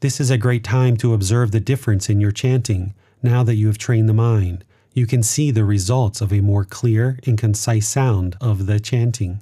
[0.01, 3.69] This is a great time to observe the difference in your chanting now that you
[3.69, 4.65] have trained the mind.
[4.93, 9.41] You can see the results of a more clear and concise sound of the chanting.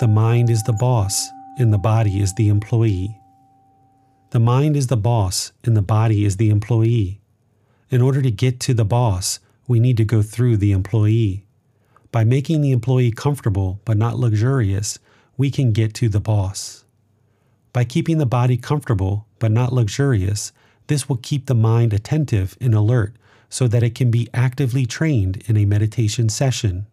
[0.00, 3.18] The mind is the boss, and the body is the employee.
[4.30, 7.20] The mind is the boss, and the body is the employee.
[7.90, 11.44] In order to get to the boss, we need to go through the employee.
[12.10, 14.98] By making the employee comfortable but not luxurious,
[15.36, 16.84] we can get to the boss.
[17.72, 20.52] By keeping the body comfortable but not luxurious,
[20.88, 23.14] this will keep the mind attentive and alert
[23.50, 26.86] so that it can be actively trained in a meditation session.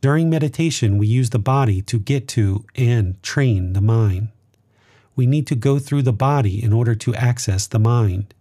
[0.00, 4.28] During meditation, we use the body to get to and train the mind.
[5.14, 8.34] We need to go through the body in order to access the mind.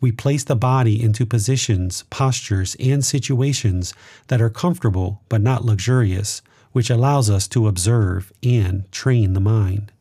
[0.00, 3.92] We place the body into positions, postures, and situations
[4.28, 6.40] that are comfortable but not luxurious,
[6.72, 9.92] which allows us to observe and train the mind.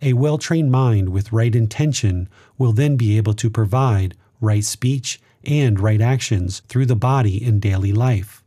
[0.00, 5.20] A well trained mind with right intention will then be able to provide right speech
[5.44, 8.44] and right actions through the body in daily life.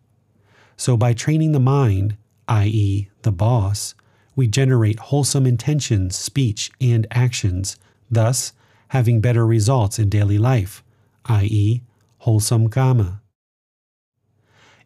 [0.78, 3.94] So, by training the mind, i.e., the boss,
[4.36, 7.78] we generate wholesome intentions, speech, and actions,
[8.10, 8.54] thus
[8.94, 10.84] having better results in daily life,
[11.26, 11.82] i.e.,
[12.20, 13.20] wholesome karma.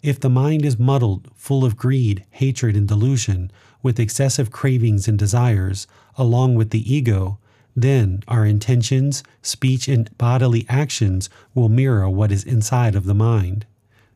[0.01, 3.51] If the mind is muddled, full of greed, hatred, and delusion,
[3.83, 7.37] with excessive cravings and desires, along with the ego,
[7.75, 13.65] then our intentions, speech, and bodily actions will mirror what is inside of the mind.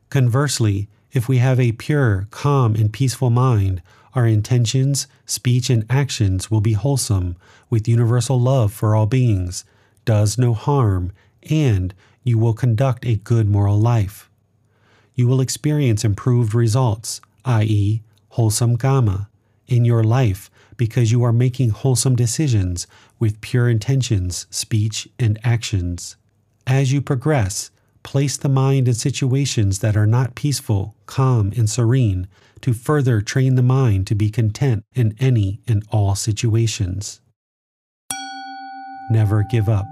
[0.08, 3.82] Conversely, if we have a pure, calm, and peaceful mind,
[4.14, 7.36] our intentions, speech, and actions will be wholesome,
[7.68, 9.66] with universal love for all beings,
[10.04, 11.12] does no harm,
[11.48, 11.94] and
[12.24, 14.30] you will conduct a good moral life.
[15.14, 19.28] You will experience improved results, i.e., wholesome kamma,
[19.66, 22.86] in your life because you are making wholesome decisions
[23.18, 26.16] with pure intentions, speech, and actions.
[26.66, 27.70] As you progress,
[28.02, 32.28] place the mind in situations that are not peaceful, calm, and serene
[32.60, 37.20] to further train the mind to be content in any and all situations.
[39.12, 39.84] Never give up.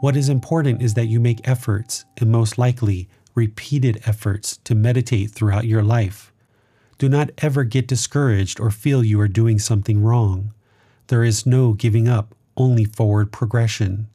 [0.00, 5.32] What is important is that you make efforts, and most likely repeated efforts, to meditate
[5.32, 6.32] throughout your life.
[6.98, 10.54] Do not ever get discouraged or feel you are doing something wrong.
[11.08, 14.06] There is no giving up, only forward progression.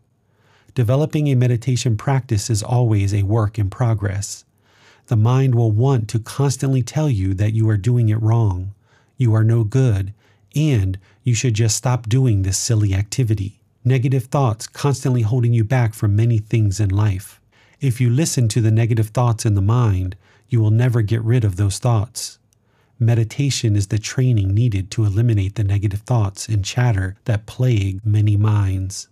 [0.74, 4.46] Developing a meditation practice is always a work in progress.
[5.08, 8.74] The mind will want to constantly tell you that you are doing it wrong,
[9.18, 10.14] you are no good,
[10.56, 13.55] and you should just stop doing this silly activity.
[13.88, 17.40] Negative thoughts constantly holding you back from many things in life.
[17.80, 20.16] If you listen to the negative thoughts in the mind,
[20.50, 22.40] you will never get rid of those thoughts.
[22.98, 28.36] Meditation is the training needed to eliminate the negative thoughts and chatter that plague many
[28.36, 29.08] minds.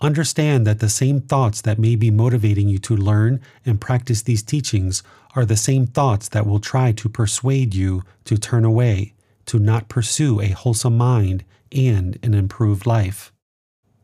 [0.00, 4.42] Understand that the same thoughts that may be motivating you to learn and practice these
[4.42, 5.02] teachings
[5.34, 9.12] are the same thoughts that will try to persuade you to turn away,
[9.44, 13.30] to not pursue a wholesome mind and an improved life.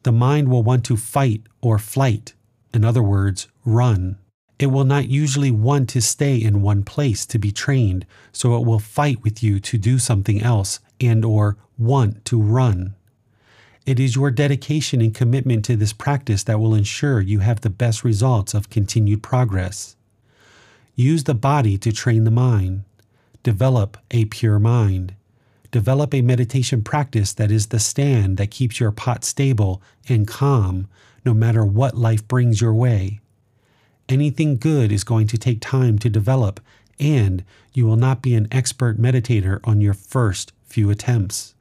[0.02, 2.34] The mind will want to fight or flight,
[2.74, 4.18] in other words, run.
[4.58, 8.66] It will not usually want to stay in one place to be trained, so it
[8.66, 12.94] will fight with you to do something else and or want to run.
[13.84, 17.70] It is your dedication and commitment to this practice that will ensure you have the
[17.70, 19.96] best results of continued progress.
[20.94, 22.84] Use the body to train the mind.
[23.42, 25.14] Develop a pure mind.
[25.72, 30.86] Develop a meditation practice that is the stand that keeps your pot stable and calm
[31.24, 33.20] no matter what life brings your way.
[34.06, 36.60] Anything good is going to take time to develop,
[37.00, 37.42] and
[37.72, 41.54] you will not be an expert meditator on your first few attempts.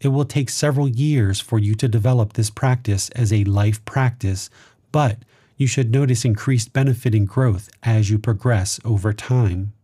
[0.00, 4.50] It will take several years for you to develop this practice as a life practice,
[4.90, 5.18] but
[5.56, 9.74] you should notice increased benefit and growth as you progress over time.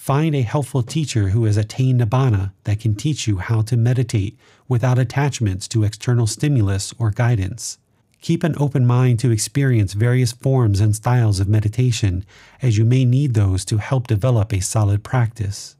[0.00, 4.38] Find a helpful teacher who has attained nibbana that can teach you how to meditate
[4.66, 7.76] without attachments to external stimulus or guidance.
[8.22, 12.24] Keep an open mind to experience various forms and styles of meditation,
[12.62, 15.76] as you may need those to help develop a solid practice.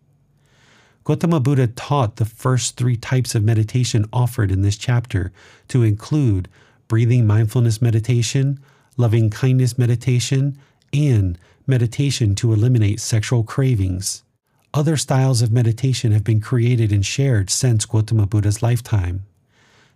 [1.05, 5.33] Gautama Buddha taught the first three types of meditation offered in this chapter
[5.69, 6.47] to include
[6.89, 8.61] breathing mindfulness meditation,
[8.99, 10.59] loving kindness meditation,
[10.93, 11.39] and
[11.71, 14.25] meditation to eliminate sexual cravings.
[14.75, 19.25] Other styles of meditation have been created and shared since Gautama Buddha's lifetime.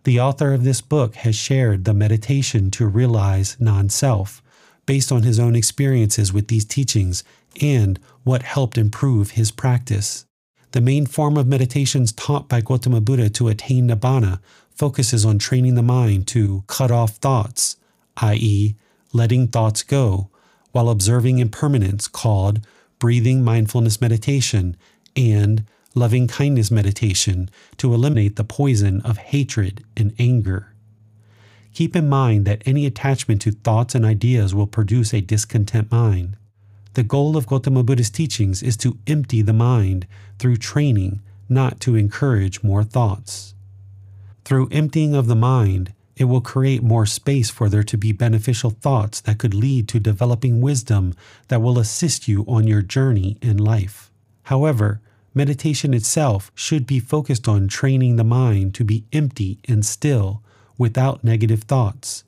[0.05, 4.43] The author of this book has shared the meditation to realize non self
[4.87, 7.25] based on his own experiences with these teachings
[7.61, 10.27] and what helped improve his practice.
[10.73, 14.41] The main form of meditations taught by Gautama Buddha to attain Nibbana
[14.75, 17.77] focuses on training the mind to cut off thoughts,
[18.19, 18.75] i.e.,
[19.13, 20.31] letting thoughts go,
[20.75, 22.61] while observing impermanence called
[22.99, 24.77] breathing mindfulness meditation
[25.15, 25.65] and
[25.95, 30.75] loving kindness meditation to eliminate the poison of hatred and anger.
[31.75, 36.37] Keep in mind that any attachment to thoughts and ideas will produce a discontent mind.
[36.95, 40.09] The goal of Gautama Buddha's teachings is to empty the mind
[40.41, 43.55] through training, not to encourage more thoughts.
[44.45, 48.71] Through emptying of the mind, it will create more space for there to be beneficial
[48.71, 51.15] thoughts that could lead to developing wisdom
[51.49, 54.11] that will assist you on your journey in life.
[54.45, 55.01] However,
[55.35, 60.43] meditation itself should be focused on training the mind to be empty and still
[60.79, 62.25] without negative thoughts.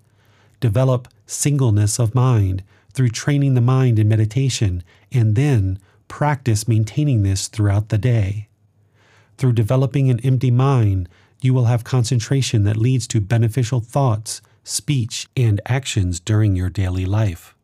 [0.61, 4.83] Develop singleness of mind through training the mind in meditation,
[5.13, 8.49] and then practice maintaining this throughout the day.
[9.37, 11.09] Through developing an empty mind,
[11.47, 17.07] you will have concentration that leads to beneficial thoughts, speech, and actions during your daily
[17.07, 17.55] life.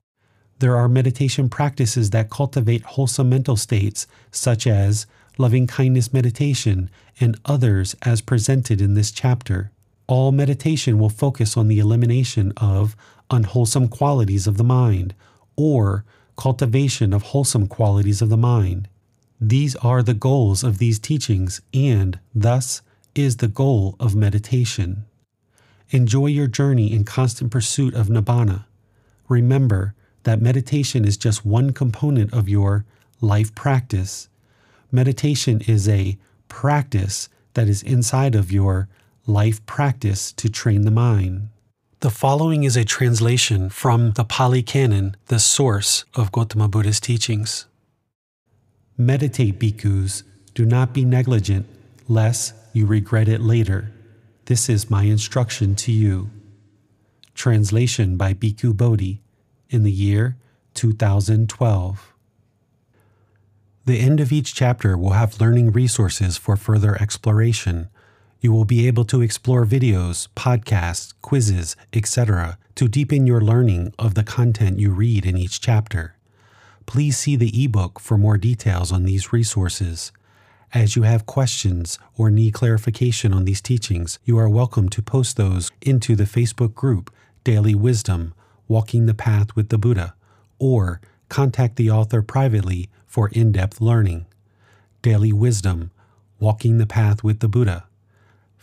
[0.61, 5.07] There are meditation practices that cultivate wholesome mental states, such as
[5.37, 6.89] loving kindness meditation
[7.19, 9.73] and others as presented in this chapter.
[10.07, 12.95] All meditation will focus on the elimination of
[13.31, 15.15] unwholesome qualities of the mind
[15.57, 16.05] or
[16.37, 18.89] cultivation of wholesome qualities of the mind.
[19.41, 22.83] These are the goals of these teachings, and thus
[23.15, 25.05] is the goal of meditation.
[25.91, 28.65] Enjoy your journey in constant pursuit of Nibbana.
[29.29, 32.85] Remember that meditation is just one component of your
[33.21, 34.29] life practice.
[34.91, 36.17] Meditation is a
[36.49, 38.89] practice that is inside of your
[39.27, 41.49] life practice to train the mind.
[42.01, 47.67] The following is a translation from the Pali Canon, the source of Gautama Buddha's teachings.
[48.99, 50.25] Meditate, bhikkhus.
[50.55, 51.67] Do not be negligent,
[52.09, 53.93] lest you regret it later.
[54.47, 56.31] This is my instruction to you.
[57.35, 59.23] Translation by Bhikkhu Bodhi
[59.71, 60.37] in the year
[60.75, 62.13] 2012.
[63.85, 67.89] The end of each chapter will have learning resources for further exploration
[68.43, 74.15] you will be able to explore videos, podcasts, quizzes, etc., to deepen your learning of
[74.15, 76.17] the content you read in each chapter.
[76.85, 80.11] Please see the ebook for more details on these resources.
[80.75, 85.37] As you have questions or need clarification on these teachings, you are welcome to post
[85.37, 87.13] those into the Facebook group
[87.45, 88.33] Daily Wisdom
[88.69, 90.15] Walking the Path with the Buddha,
[90.59, 94.25] or contact the author privately for in depth learning.
[95.03, 95.91] Daily Wisdom
[96.41, 97.85] Walking the Path with the Buddha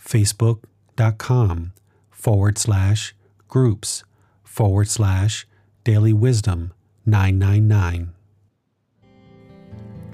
[0.04, 1.72] facebook.com
[2.10, 3.14] forward slash
[3.46, 4.02] groups
[4.42, 5.46] forward slash
[5.84, 6.72] daily wisdom
[7.06, 8.14] 999.